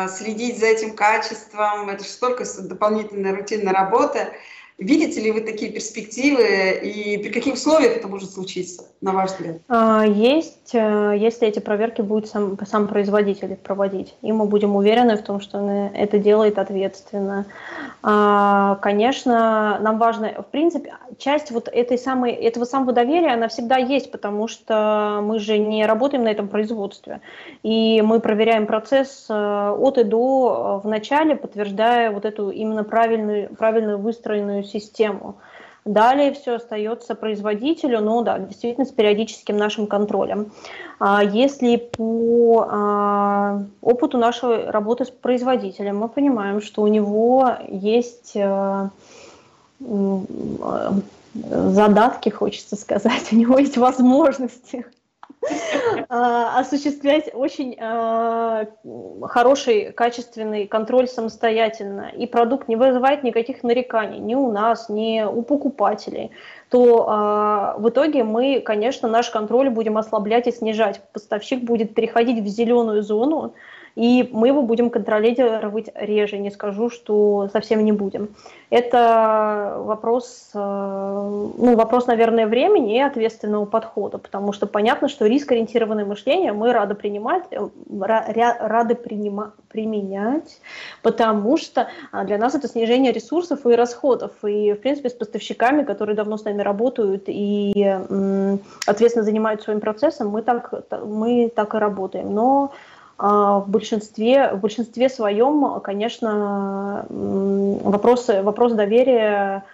[0.09, 4.29] следить за этим качеством, это же столько дополнительной рутинной работы.
[4.77, 9.59] Видите ли вы такие перспективы и при каких условиях это может случиться, на ваш взгляд?
[9.69, 15.17] А, есть, э, если эти проверки будет сам, сам производитель проводить, и мы будем уверены
[15.17, 17.47] в том, что он это делает ответственно.
[18.03, 23.77] А, конечно, нам важно, в принципе, часть вот этой самой, этого самого доверия, она всегда
[23.77, 27.21] есть, потому что мы же не работаем на этом производстве,
[27.63, 32.83] и мы проверяем процесс э, от и до э, в начале, подтверждая вот эту именно
[32.83, 35.37] правильную, правильную выстроенную систему.
[35.85, 40.51] Далее все остается производителю, но да, действительно с периодическим нашим контролем.
[40.99, 48.35] А если по а, опыту нашей работы с производителем мы понимаем, что у него есть
[48.35, 48.89] а,
[51.51, 54.87] задатки, хочется сказать, у него есть возможности
[56.09, 58.67] осуществлять очень а,
[59.23, 65.43] хороший, качественный контроль самостоятельно, и продукт не вызывает никаких нареканий ни у нас, ни у
[65.43, 66.31] покупателей,
[66.71, 71.01] то а, в итоге мы, конечно, наш контроль будем ослаблять и снижать.
[71.13, 73.55] Поставщик будет переходить в зеленую зону,
[73.97, 78.31] и мы его будем контролировать реже, не скажу, что совсем не будем.
[78.71, 86.05] Это вопрос, э, ну, вопрос, наверное, времени и ответственного подхода, потому что понятно, что риск-ориентированное
[86.05, 87.69] мышление мы рады принимать, э,
[88.59, 90.61] рады принима, применять,
[91.03, 94.33] потому что а, для нас это снижение ресурсов и расходов.
[94.45, 97.99] И, в принципе, с поставщиками, которые давно с нами работают и
[98.87, 100.73] ответственно занимаются своим процессом, мы так,
[101.05, 102.33] мы так и работаем.
[102.33, 102.73] Но
[103.19, 109.65] в большинстве, в большинстве своем, конечно, вопрос, вопрос доверия,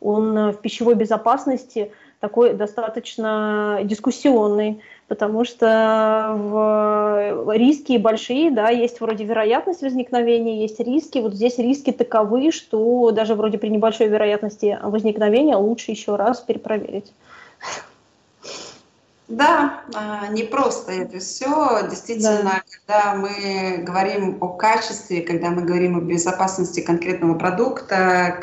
[0.00, 9.24] он в пищевой безопасности такой достаточно дискуссионный, потому что в риски большие, да, есть вроде
[9.24, 11.18] вероятность возникновения, есть риски.
[11.18, 17.12] Вот здесь риски таковы, что даже вроде при небольшой вероятности возникновения лучше еще раз перепроверить.
[19.28, 21.86] Да, а, не просто это все.
[21.88, 22.62] Действительно, да.
[22.70, 28.38] когда мы говорим о качестве, когда мы говорим о безопасности конкретного продукта,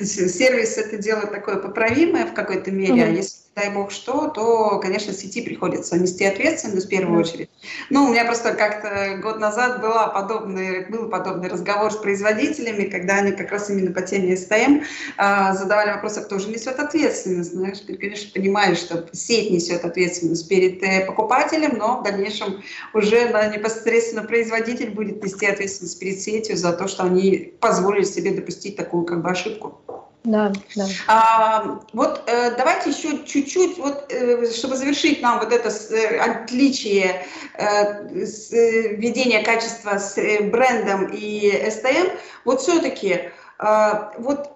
[0.00, 3.02] сервис это дело такое поправимое в какой-то мере, угу.
[3.02, 7.48] а если дай бог что, то, конечно, сети приходится нести ответственность в первую очередь.
[7.88, 13.18] Ну, у меня просто как-то год назад была подобный, был подобный разговор с производителями, когда
[13.18, 14.82] они как раз именно по теме СТМ
[15.16, 17.52] а, задавали вопрос, а кто же несет ответственность.
[17.52, 23.28] Знаешь, ты, конечно, понимаешь, что сеть несет ответственность перед э, покупателем, но в дальнейшем уже
[23.28, 28.76] на непосредственно производитель будет нести ответственность перед сетью за то, что они позволили себе допустить
[28.76, 29.80] такую как бы ошибку.
[30.24, 30.86] Да, да.
[31.06, 36.18] А, вот э, давайте еще чуть-чуть, вот, э, чтобы завершить нам вот это с, э,
[36.18, 37.26] отличие
[37.58, 42.08] э, с, э, ведения качества с э, брендом и СТМ,
[42.46, 44.50] вот все-таки э, вот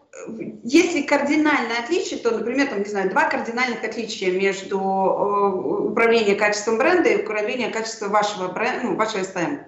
[0.64, 6.78] если кардинальное отличие, то, например, там, не знаю, два кардинальных отличия между э, управлением качеством
[6.78, 9.58] бренда и управлением качеством вашего бренда, ну, вашего СТМ.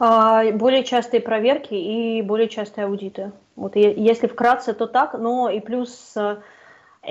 [0.00, 3.32] А, более частые проверки и более частые аудиты.
[3.58, 6.36] Вот если вкратце, то так, но и плюс э,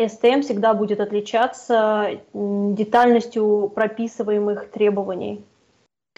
[0.08, 5.44] СТМ всегда будет отличаться детальностью прописываемых требований.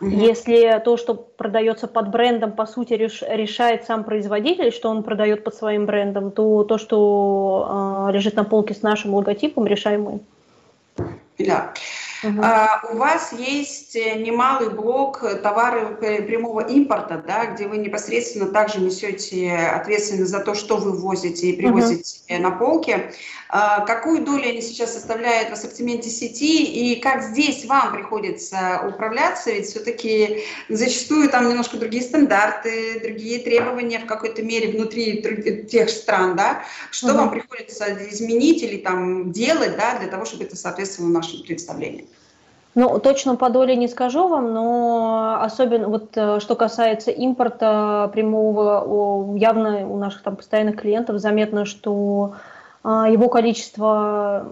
[0.01, 0.09] Угу.
[0.09, 5.43] Если то, что продается под брендом, по сути реш, решает сам производитель, что он продает
[5.43, 10.19] под своим брендом, то то, что э, лежит на полке с нашим логотипом, решаем мы.
[11.39, 11.73] Да.
[12.21, 12.41] Угу.
[12.43, 18.81] А, у вас есть э, немалый блок товары прямого импорта, да, где вы непосредственно также
[18.81, 22.41] несете ответственность за то, что вы возите и привозите угу.
[22.41, 23.13] на полке.
[23.51, 29.51] А, какую долю они сейчас составляют в ассортименте сети и как здесь вам приходится управляться?
[29.51, 35.23] Ведь все-таки зачастую там немножко другие стандарты, другие требования в какой-то мере внутри
[35.63, 36.63] тех стран, да?
[36.91, 37.17] Что угу.
[37.17, 42.05] вам приходится изменить или там делать, да, для того, чтобы это соответствовало нашим представлениям?
[42.75, 49.36] Ну, точно по доле не скажу вам, но особенно вот э, что касается импорта прямого,
[49.36, 52.36] явно у наших там постоянных клиентов заметно, что
[52.82, 54.47] а, его количество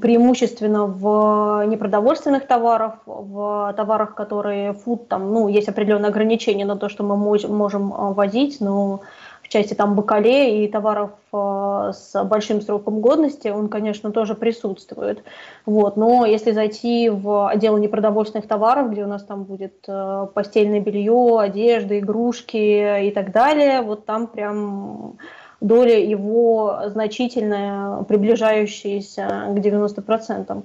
[0.00, 6.88] преимущественно в непродовольственных товарах, в товарах, которые фуд, там, ну, есть определенные ограничения на то,
[6.88, 9.00] что мы можем а, возить, но
[9.46, 15.22] в части там бакале и товаров э, с большим сроком годности, он, конечно, тоже присутствует.
[15.66, 15.96] Вот.
[15.96, 21.38] Но если зайти в отдел непродовольственных товаров, где у нас там будет э, постельное белье,
[21.38, 25.16] одежда, игрушки и так далее, вот там прям
[25.60, 30.62] доля его значительная, приближающаяся к 90%.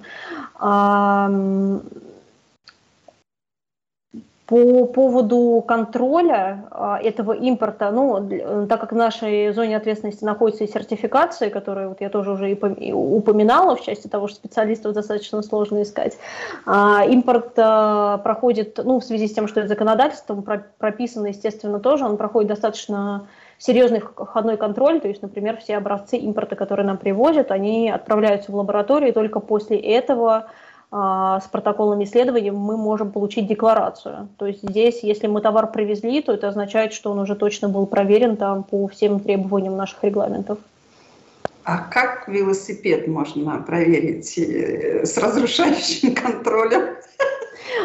[4.52, 10.66] По поводу контроля а, этого импорта, ну, э, так как в нашей зоне ответственности находится
[10.66, 15.41] и сертификации, которые вот я тоже уже и упоминала в части того, что специалистов достаточно
[15.41, 16.18] сложно искать,
[16.66, 20.45] а, импорт а, проходит, ну, в связи с тем, что это законодательством
[20.78, 23.28] прописано, естественно, тоже, он проходит достаточно
[23.58, 28.56] серьезный входной контроль, то есть, например, все образцы импорта, которые нам привозят, они отправляются в
[28.56, 30.47] лабораторию, и только после этого
[30.92, 34.28] с протоколом исследования мы можем получить декларацию.
[34.38, 37.86] То есть здесь, если мы товар привезли, то это означает, что он уже точно был
[37.86, 40.58] проверен там по всем требованиям наших регламентов.
[41.64, 46.96] А как велосипед можно проверить э, с разрушающим контролем?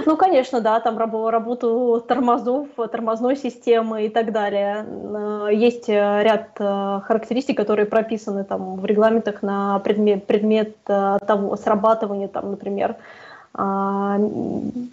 [0.05, 4.84] Ну, конечно, да, там работу тормозов, тормозной системы и так далее.
[4.87, 11.57] Э, есть э, ряд э, характеристик, которые прописаны там в регламентах на предмет, предмет того
[11.57, 12.97] срабатывания, там, например,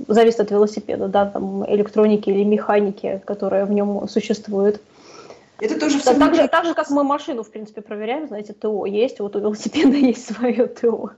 [0.07, 4.79] зависит от велосипеда, да, там электроники или механики, которые в нем существуют.
[5.59, 8.85] Это тоже все так, же, так же, как мы машину, в принципе, проверяем, знаете, ТО
[8.85, 11.11] есть, вот у велосипеда есть свое ТО.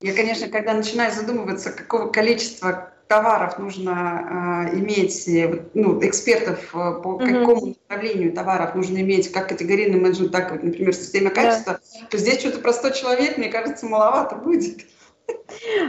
[0.00, 5.28] Я, конечно, когда начинаю задумываться, какого количества товаров нужно э, иметь,
[5.74, 7.40] ну, экспертов э, по mm-hmm.
[7.40, 12.06] какому направлению товаров нужно иметь, как категорийный менеджмент, так, например, система качества, да.
[12.10, 14.86] то здесь что-то про 100 человек, мне кажется, маловато будет.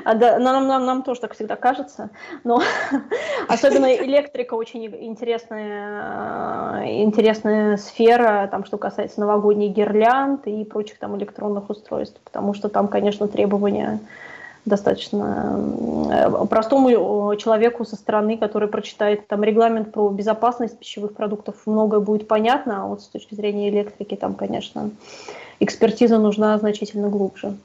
[0.05, 2.09] А, да, нам, нам, нам тоже так всегда кажется,
[2.43, 2.61] но
[3.47, 11.17] особенно электрика очень интересная, э, интересная сфера, там, что касается новогодних гирлянд и прочих там
[11.17, 13.99] электронных устройств, потому что там, конечно, требования
[14.65, 15.59] достаточно
[16.11, 22.27] э, простому человеку со стороны, который прочитает там регламент про безопасность пищевых продуктов, многое будет
[22.27, 24.89] понятно, а вот с точки зрения электрики там, конечно,
[25.59, 27.55] экспертиза нужна значительно глубже.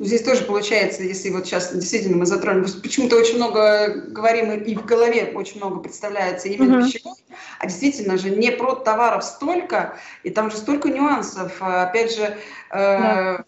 [0.00, 4.86] Здесь тоже получается, если вот сейчас действительно мы затронем, почему-то очень много говорим и в
[4.86, 6.86] голове очень много представляется именно uh-huh.
[6.86, 7.16] пищевой,
[7.58, 11.52] а действительно же не про товаров столько, и там же столько нюансов.
[11.60, 12.34] Опять же,
[12.70, 13.42] э,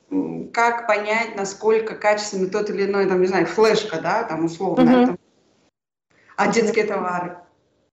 [0.53, 5.07] как понять, насколько качественный тот или иной, там, не знаю, флешка, да, там условно, uh-huh.
[5.07, 5.19] там,
[6.37, 7.39] а детские товары.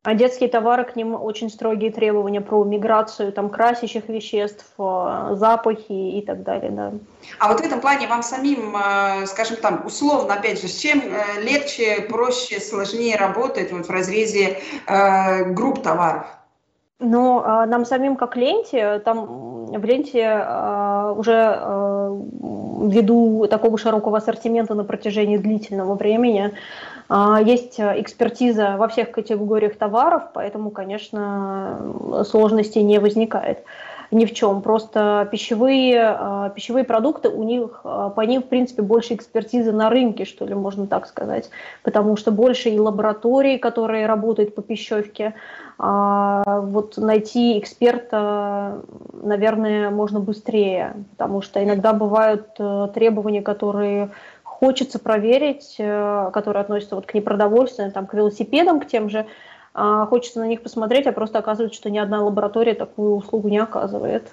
[0.03, 5.91] А детские товары, к ним очень строгие требования про миграцию там, красящих веществ, э, запахи
[5.91, 6.71] и так далее.
[6.71, 6.93] Да.
[7.37, 11.01] А вот в этом плане вам самим, э, скажем там, условно, опять же, с чем
[11.01, 14.59] э, легче, проще, сложнее работать вот в разрезе
[15.47, 16.25] групп товаров?
[17.01, 20.45] Ну, нам самим как ленте, там в ленте
[21.17, 22.19] уже
[22.87, 29.77] ввиду такого широкого ассортимента на протяжении длительного времени а, есть э, экспертиза во всех категориях
[29.77, 33.63] товаров, поэтому, конечно, сложностей не возникает
[34.11, 34.61] ни в чем.
[34.61, 39.89] Просто пищевые, э, пищевые продукты, у них, э, по ним, в принципе, больше экспертизы на
[39.89, 41.49] рынке, что ли, можно так сказать.
[41.83, 45.33] Потому что больше и лабораторий, которые работают по пищевке.
[45.79, 48.81] А вот найти эксперта,
[49.13, 52.59] наверное, можно быстрее, потому что иногда бывают
[52.93, 54.09] требования, которые
[54.59, 59.25] хочется проверить, э, которые относятся вот к непродовольственным, там, к велосипедам, к тем же,
[59.73, 63.59] а, хочется на них посмотреть, а просто оказывается, что ни одна лаборатория такую услугу не
[63.59, 64.29] оказывает.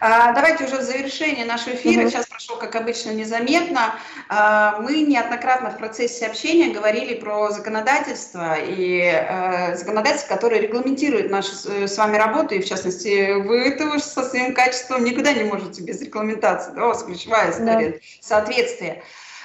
[0.00, 3.94] А, давайте уже в завершение нашего эфира, сейчас прошел, как обычно, незаметно.
[4.28, 11.52] А, мы неоднократно в процессе общения говорили про законодательство и э, законодательство, которое регламентирует нашу
[11.54, 16.00] с вами работу, и в частности, вы тоже со своим качеством никуда не можете без
[16.02, 17.98] регламентации, да, у вас ключевая история, да.
[18.20, 19.02] соответствие.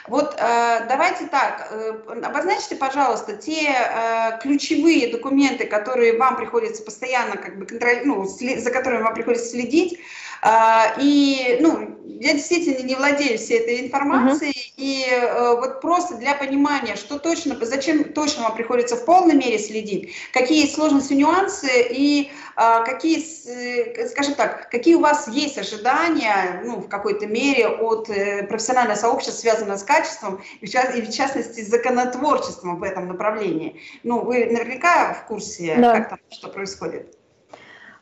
[0.07, 7.35] Вот э, давайте так, э, обозначьте, пожалуйста, те э, ключевые документы, которые вам приходится постоянно
[7.35, 9.99] как бы контроль, ну, за которыми вам приходится следить.
[10.43, 14.73] Э, и, ну, я действительно не владею всей этой информацией, uh-huh.
[14.77, 19.59] и э, вот просто для понимания, что точно, зачем точно вам приходится в полной мере
[19.59, 26.61] следить, какие сложности, нюансы и э, какие, э, скажем так, какие у вас есть ожидания,
[26.65, 31.01] ну, в какой-то мере от э, профессионального сообщества, связанного с качеством, и в, част, и
[31.01, 33.79] в частности с законотворчеством в этом направлении.
[34.03, 35.93] Ну, вы наверняка в курсе, да.
[35.93, 37.16] как там, что происходит.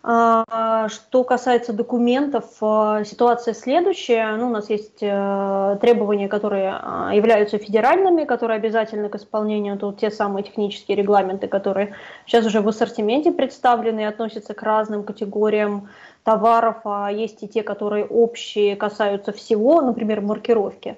[0.08, 4.36] А, что касается документов, а, ситуация следующая.
[4.38, 9.80] Ну, у нас есть э, требования, которые а, являются федеральными, которые обязательны к исполнению.
[9.80, 11.96] Тут те самые технические регламенты, которые
[12.28, 15.90] сейчас уже в ассортименте представлены и относятся к разным категориям
[16.24, 16.82] товаров.
[16.86, 20.98] А есть и те, которые общие, касаются всего, например, маркировки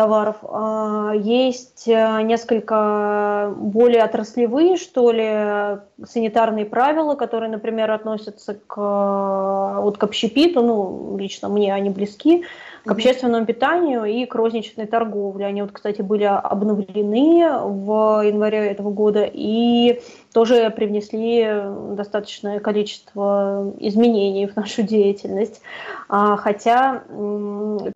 [0.00, 0.36] товаров.
[0.44, 9.98] А, есть э, несколько более отраслевые, что ли, санитарные правила, которые, например, относятся к, вот,
[9.98, 12.44] к общепиту, ну, лично мне они близки,
[12.86, 15.44] к общественному питанию и к розничной торговле.
[15.44, 20.00] Они вот, кстати, были обновлены в январе этого года и
[20.32, 21.46] тоже привнесли
[21.94, 25.60] достаточное количество изменений в нашу деятельность.
[26.08, 27.02] А, хотя,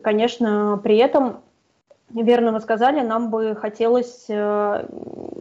[0.03, 1.39] конечно, при этом
[2.13, 4.87] верно вы сказали, нам бы хотелось, э,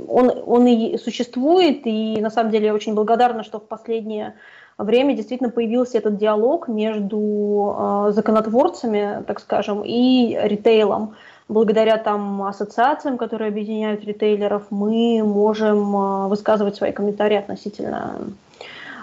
[0.07, 4.35] он, он и существует, и на самом деле я очень благодарна, что в последнее
[4.77, 11.15] время действительно появился этот диалог между э, законотворцами, так скажем, и ритейлом.
[11.49, 18.19] Благодаря там ассоциациям, которые объединяют ритейлеров, мы можем э, высказывать свои комментарии относительно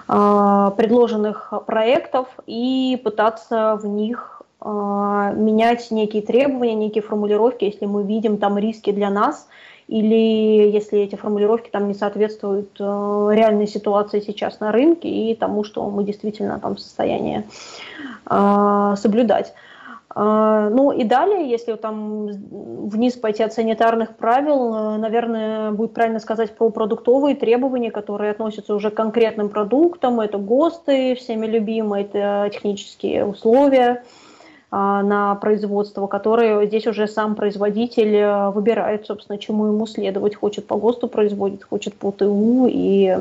[0.07, 8.57] предложенных проектов и пытаться в них менять некие требования, некие формулировки, если мы видим там
[8.57, 9.47] риски для нас,
[9.91, 12.83] или если эти формулировки там не соответствуют э,
[13.33, 17.43] реальной ситуации сейчас на рынке и тому, что мы действительно там в состоянии
[18.25, 19.53] э, соблюдать.
[20.15, 26.19] Э, ну и далее, если там вниз пойти от санитарных правил, э, наверное, будет правильно
[26.19, 30.21] сказать про продуктовые требования, которые относятся уже к конкретным продуктам.
[30.21, 34.20] Это ГОСТы, всеми любимые, это технические условия, а,
[34.71, 40.35] на производство, которые здесь уже сам производитель э, выбирает, собственно, чему ему следовать.
[40.35, 43.17] Хочет по ГОСТу производит, хочет по ТУ, и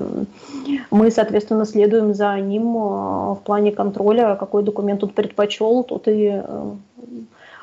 [0.93, 6.41] мы, соответственно, следуем за ним э, в плане контроля, какой документ тут предпочел, тот и
[6.41, 6.71] э,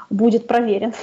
[0.10, 0.94] будет проверен.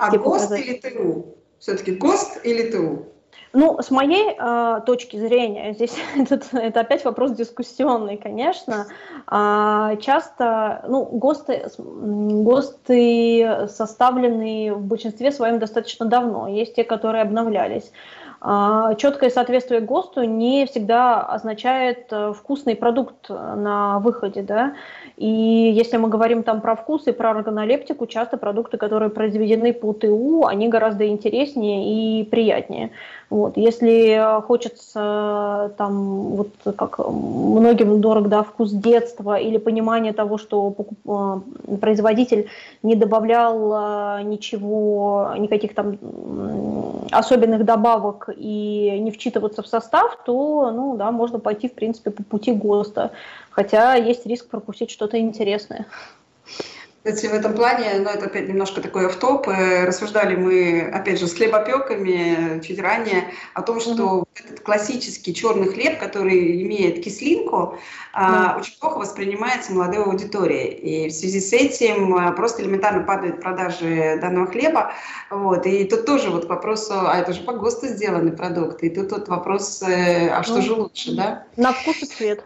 [0.00, 1.26] А ГОСТ или ТУ?
[1.60, 3.06] Все-таки ГОСТ или ТУ?
[3.52, 8.86] Ну, с моей э, точки зрения, здесь этот, это опять вопрос дискуссионный, конечно.
[9.30, 16.48] Э, часто, ну, ГОСТы, ГОСТы составлены в большинстве своем достаточно давно.
[16.48, 17.90] Есть те, которые обновлялись.
[18.42, 24.74] Э, четкое соответствие ГОСТу не всегда означает э, вкусный продукт на выходе, да.
[25.18, 29.92] И если мы говорим там про вкус и про органолептику, часто продукты, которые произведены по
[29.92, 32.90] ТУ, они гораздо интереснее и приятнее.
[33.28, 33.56] Вот.
[33.56, 41.76] Если хочется там, вот как многим дорог, да, вкус детства или понимание того, что э,
[41.76, 42.48] производитель
[42.84, 45.98] не добавлял э, ничего, никаких там
[47.10, 52.22] особенных добавок и не вчитываться в состав, то, ну, да, можно пойти, в принципе, по
[52.22, 53.10] пути ГОСТа.
[53.58, 55.86] Хотя есть риск пропустить что-то интересное.
[57.02, 61.26] Кстати, в этом плане, ну, это опять немножко такой автоп, э, рассуждали мы, опять же,
[61.26, 64.26] с хлебопеками чуть ранее о том, что mm-hmm.
[64.44, 67.76] этот классический черный хлеб, который имеет кислинку,
[68.14, 68.60] mm-hmm.
[68.60, 70.68] очень плохо воспринимается молодой аудиторией.
[70.68, 74.92] И в связи с этим э, просто элементарно падают продажи данного хлеба.
[75.30, 75.66] Вот.
[75.66, 78.84] И тут тоже вот к вопросу, а это же по ГОСТу сделанный продукт.
[78.84, 80.62] И тут вот вопрос, э, а что mm-hmm.
[80.62, 81.44] же лучше, да?
[81.56, 82.44] На вкус и цвет.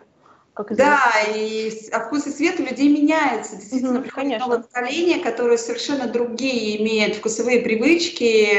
[0.54, 1.00] Как да,
[1.34, 3.56] и а вкус и цвет у людей меняется.
[3.56, 8.58] Действительно, mm приходит новое поколение, которое совершенно другие имеет вкусовые привычки.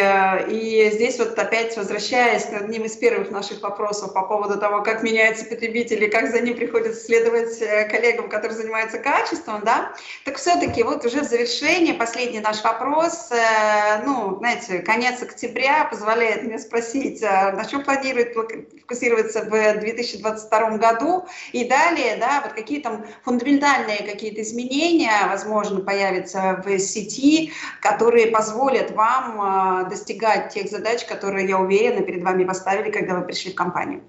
[0.50, 5.04] И здесь вот опять возвращаясь к одним из первых наших вопросов по поводу того, как
[5.04, 9.94] меняются потребители, как за ним приходится следовать э, коллегам, которые занимаются качеством, да,
[10.26, 16.44] так все-таки вот уже в завершении последний наш вопрос, э, ну, знаете, конец октября позволяет
[16.44, 22.54] мне спросить, э, на чем планирует фокусироваться в 2022 году, и да, далее, да, вот
[22.54, 30.70] какие там фундаментальные какие-то изменения, возможно, появятся в сети, которые позволят вам э, достигать тех
[30.70, 34.02] задач, которые, я уверена, перед вами поставили, когда вы пришли в компанию.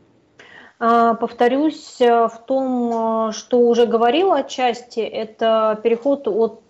[0.78, 6.62] А, повторюсь э, в том, э, что уже говорила отчасти, это переход от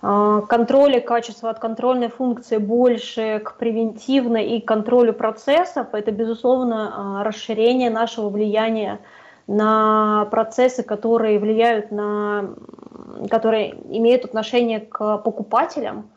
[0.00, 8.28] контроля качества от контрольной функции больше к превентивной и контролю процессов, это, безусловно, расширение нашего
[8.28, 9.00] влияния
[9.48, 12.50] на процессы, которые влияют на,
[13.30, 16.10] которые имеют отношение к покупателям.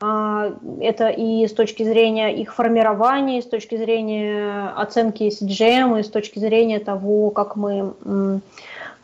[0.00, 6.08] Это и с точки зрения их формирования, и с точки зрения оценки CGM, и с
[6.08, 7.94] точки зрения того, как мы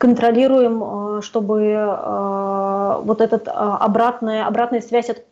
[0.05, 5.23] контролируем, э, чтобы э, вот эта э, обратная, обратная связь от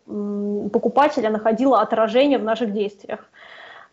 [0.72, 3.20] покупателя находила отражение в наших действиях,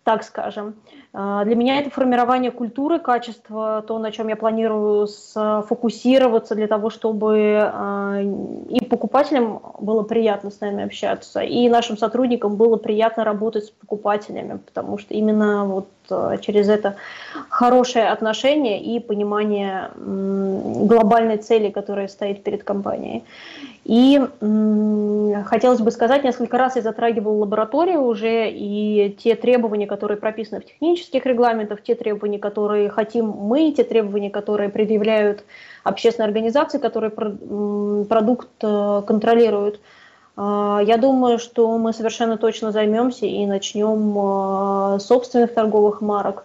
[0.04, 0.74] так скажем.
[1.12, 6.88] А, для меня это формирование культуры качества, то, на чем я планирую сфокусироваться для того,
[6.88, 13.64] чтобы а, и покупателям было приятно с нами общаться, и нашим сотрудникам было приятно работать
[13.64, 16.94] с покупателями, потому что именно вот а, через это
[17.48, 23.24] хорошее отношение и понимание глобальной цели, которая стоит перед компанией.
[23.84, 24.20] И
[25.46, 30.64] хотелось бы сказать, несколько раз я затрагивал лабораторию уже, и те требования, которые прописаны в
[31.00, 35.44] технических регламентах, те требования, которые хотим мы, те требования, которые предъявляют
[35.84, 39.80] общественные организации, которые продукт э, контролируют,
[40.36, 46.44] я думаю, что мы совершенно точно займемся и начнем собственных торговых марок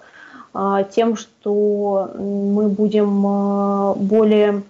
[0.91, 3.22] тем, что мы будем
[3.95, 4.64] более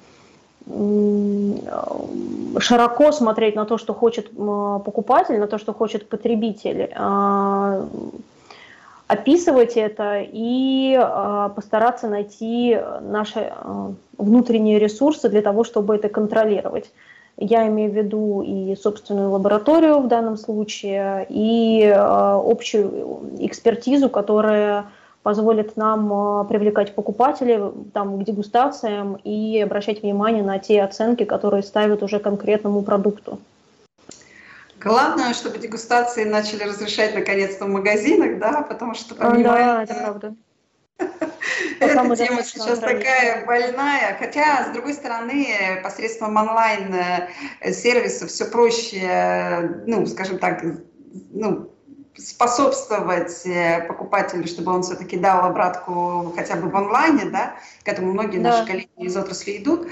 [2.59, 7.86] широко смотреть на то, что хочет покупатель, на то, что хочет потребитель, а,
[9.07, 16.91] описывать это и а, постараться найти наши а, внутренние ресурсы для того, чтобы это контролировать.
[17.37, 24.86] Я имею в виду и собственную лабораторию в данном случае, и общую экспертизу, которая
[25.25, 27.59] позволит нам э, привлекать покупателей
[27.93, 33.39] там, к дегустациям и обращать внимание на те оценки, которые ставят уже конкретному продукту.
[34.86, 39.47] Главное, чтобы дегустации начали разрешать наконец-то в магазинах, да, потому что понимаете...
[39.47, 40.36] Да, это правда.
[41.79, 50.05] Эта тема сейчас такая больная, хотя, с другой стороны, посредством онлайн-сервиса все проще, э, ну,
[50.05, 50.63] скажем так,
[51.32, 51.71] ну,
[52.16, 58.13] способствовать э, покупателю, чтобы он все-таки дал обратку хотя бы в онлайне, да, к этому
[58.13, 58.51] многие да.
[58.51, 59.87] наши коллеги из отрасли идут.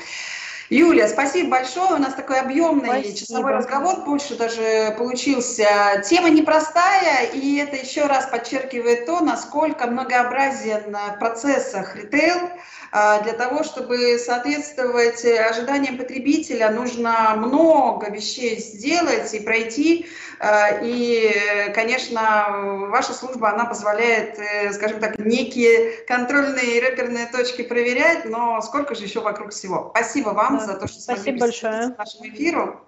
[0.69, 1.95] Юлия, спасибо большое.
[1.95, 3.17] У нас такой объемный спасибо.
[3.17, 6.03] часовой разговор, больше даже получился.
[6.07, 12.49] Тема непростая, и это еще раз подчеркивает то, насколько многообразен в процессах ритейл,
[12.93, 20.07] для того, чтобы соответствовать ожиданиям потребителя, нужно много вещей сделать и пройти.
[20.39, 27.61] А, и, конечно, ваша служба, она позволяет, э, скажем так, некие контрольные и реперные точки
[27.61, 29.93] проверять, но сколько же еще вокруг всего.
[29.95, 30.65] Спасибо вам да.
[30.65, 31.91] за то, что Спасибо большое.
[31.91, 32.81] к нашему эфиру.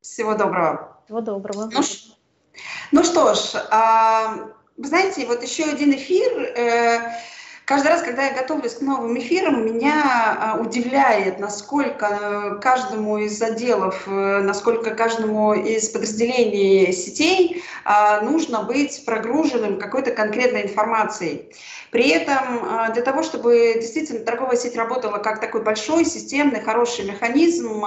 [0.00, 1.02] Всего доброго.
[1.04, 1.70] Всего доброго.
[1.70, 1.82] Ну,
[2.92, 7.12] ну что ж, а, вы знаете, вот еще один эфир э,
[7.66, 10.02] Каждый раз, когда я готовлюсь к новым эфирам, меня
[10.38, 14.10] а, удивляет, насколько э, каждому из отделов, э,
[14.42, 21.54] насколько каждому из подразделений сетей а, нужно быть прогруженным какой-то конкретной информацией.
[21.90, 22.36] При этом
[22.68, 27.82] а, для того, чтобы действительно торговая сеть работала как такой большой, системный, хороший механизм,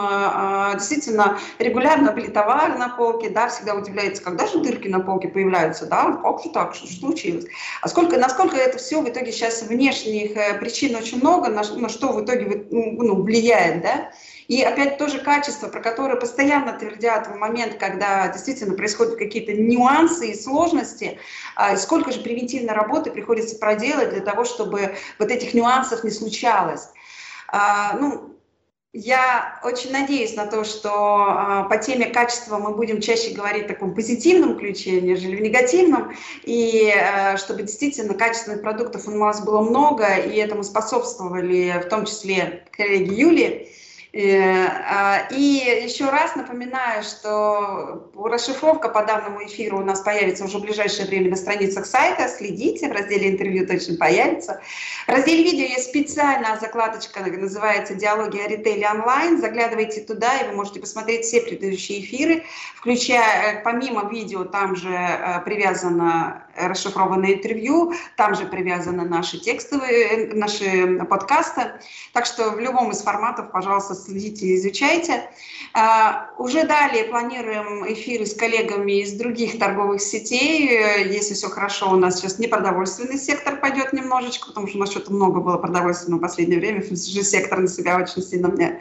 [0.74, 5.86] действительно регулярно были товары на полке, да, всегда удивляется, когда же дырки на полке появляются,
[5.86, 7.46] да, как же так, что случилось?
[7.82, 11.90] А сколько, насколько это все в итоге сейчас внешних э, причин очень много, на, на
[11.90, 14.12] что в итоге ну, влияет, да?
[14.48, 20.30] И опять тоже качество, про которое постоянно твердят в момент, когда действительно происходят какие-то нюансы
[20.30, 21.20] и сложности,
[21.56, 26.88] а, сколько же превентивной работы приходится проделать для того, чтобы вот этих нюансов не случалось.
[27.50, 28.37] А, ну,
[28.98, 33.68] я очень надеюсь на то, что а, по теме качества мы будем чаще говорить в
[33.68, 36.14] таком позитивном ключе, нежели в негативном,
[36.44, 36.92] и
[37.38, 43.14] чтобы действительно качественных продуктов у нас было много, и этому способствовали в том числе коллеги
[43.14, 43.72] Юли.
[44.18, 50.58] Э, а, и еще раз напоминаю, что расшифровка по данному эфиру у нас появится уже
[50.58, 52.28] в ближайшее время на страницах сайта.
[52.28, 54.60] Следите, в разделе интервью точно появится.
[55.06, 59.40] В разделе видео есть специальная закладочка, называется «Диалоги о ритейле онлайн».
[59.40, 62.44] Заглядывайте туда, и вы можете посмотреть все предыдущие эфиры,
[62.76, 70.34] включая, э, помимо видео, там же э, привязано расшифрованное интервью, там же привязаны наши текстовые,
[70.34, 71.74] наши подкасты.
[72.14, 75.30] Так что в любом из форматов, пожалуйста, следите и изучайте.
[75.74, 80.70] А, уже далее планируем эфиры с коллегами из других торговых сетей.
[81.06, 84.92] Если все хорошо, у нас сейчас не продовольственный сектор пойдет немножечко, потому что у нас
[84.92, 86.84] что-то много было продовольственного в последнее время.
[86.96, 88.80] Сектор на себя очень сильно мне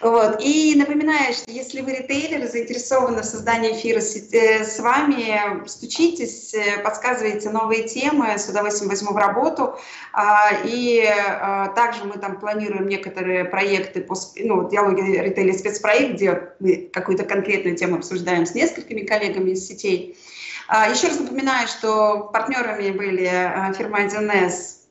[0.00, 0.40] вот.
[0.40, 6.78] И напоминаю, что если вы ритейлеры, заинтересованы в создании эфира с, э, вами, стучитесь, э,
[6.82, 9.78] подсказывайте новые темы, с удовольствием возьму в работу.
[10.12, 16.52] А, и а, также мы там планируем некоторые проекты, по, ну, диалоги ритейля спецпроект, где
[16.60, 20.16] мы какую-то конкретную тему обсуждаем с несколькими коллегами из сетей.
[20.68, 24.83] А, еще раз напоминаю, что партнерами были фирма 1С,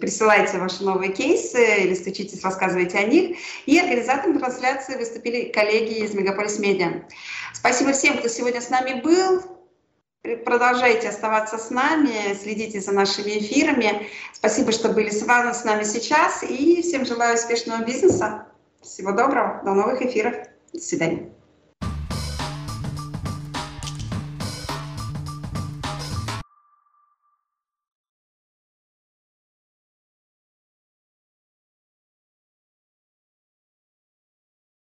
[0.00, 3.38] присылайте ваши новые кейсы или стучитесь, рассказывайте о них.
[3.66, 7.04] И организатором трансляции выступили коллеги из Мегаполис Медиа.
[7.52, 9.42] Спасибо всем, кто сегодня с нами был.
[10.44, 14.08] Продолжайте оставаться с нами, следите за нашими эфирами.
[14.32, 16.42] Спасибо, что были с вами с нами сейчас.
[16.42, 18.46] И всем желаю успешного бизнеса.
[18.80, 19.60] Всего доброго.
[19.64, 20.34] До новых эфиров.
[20.72, 21.33] До свидания.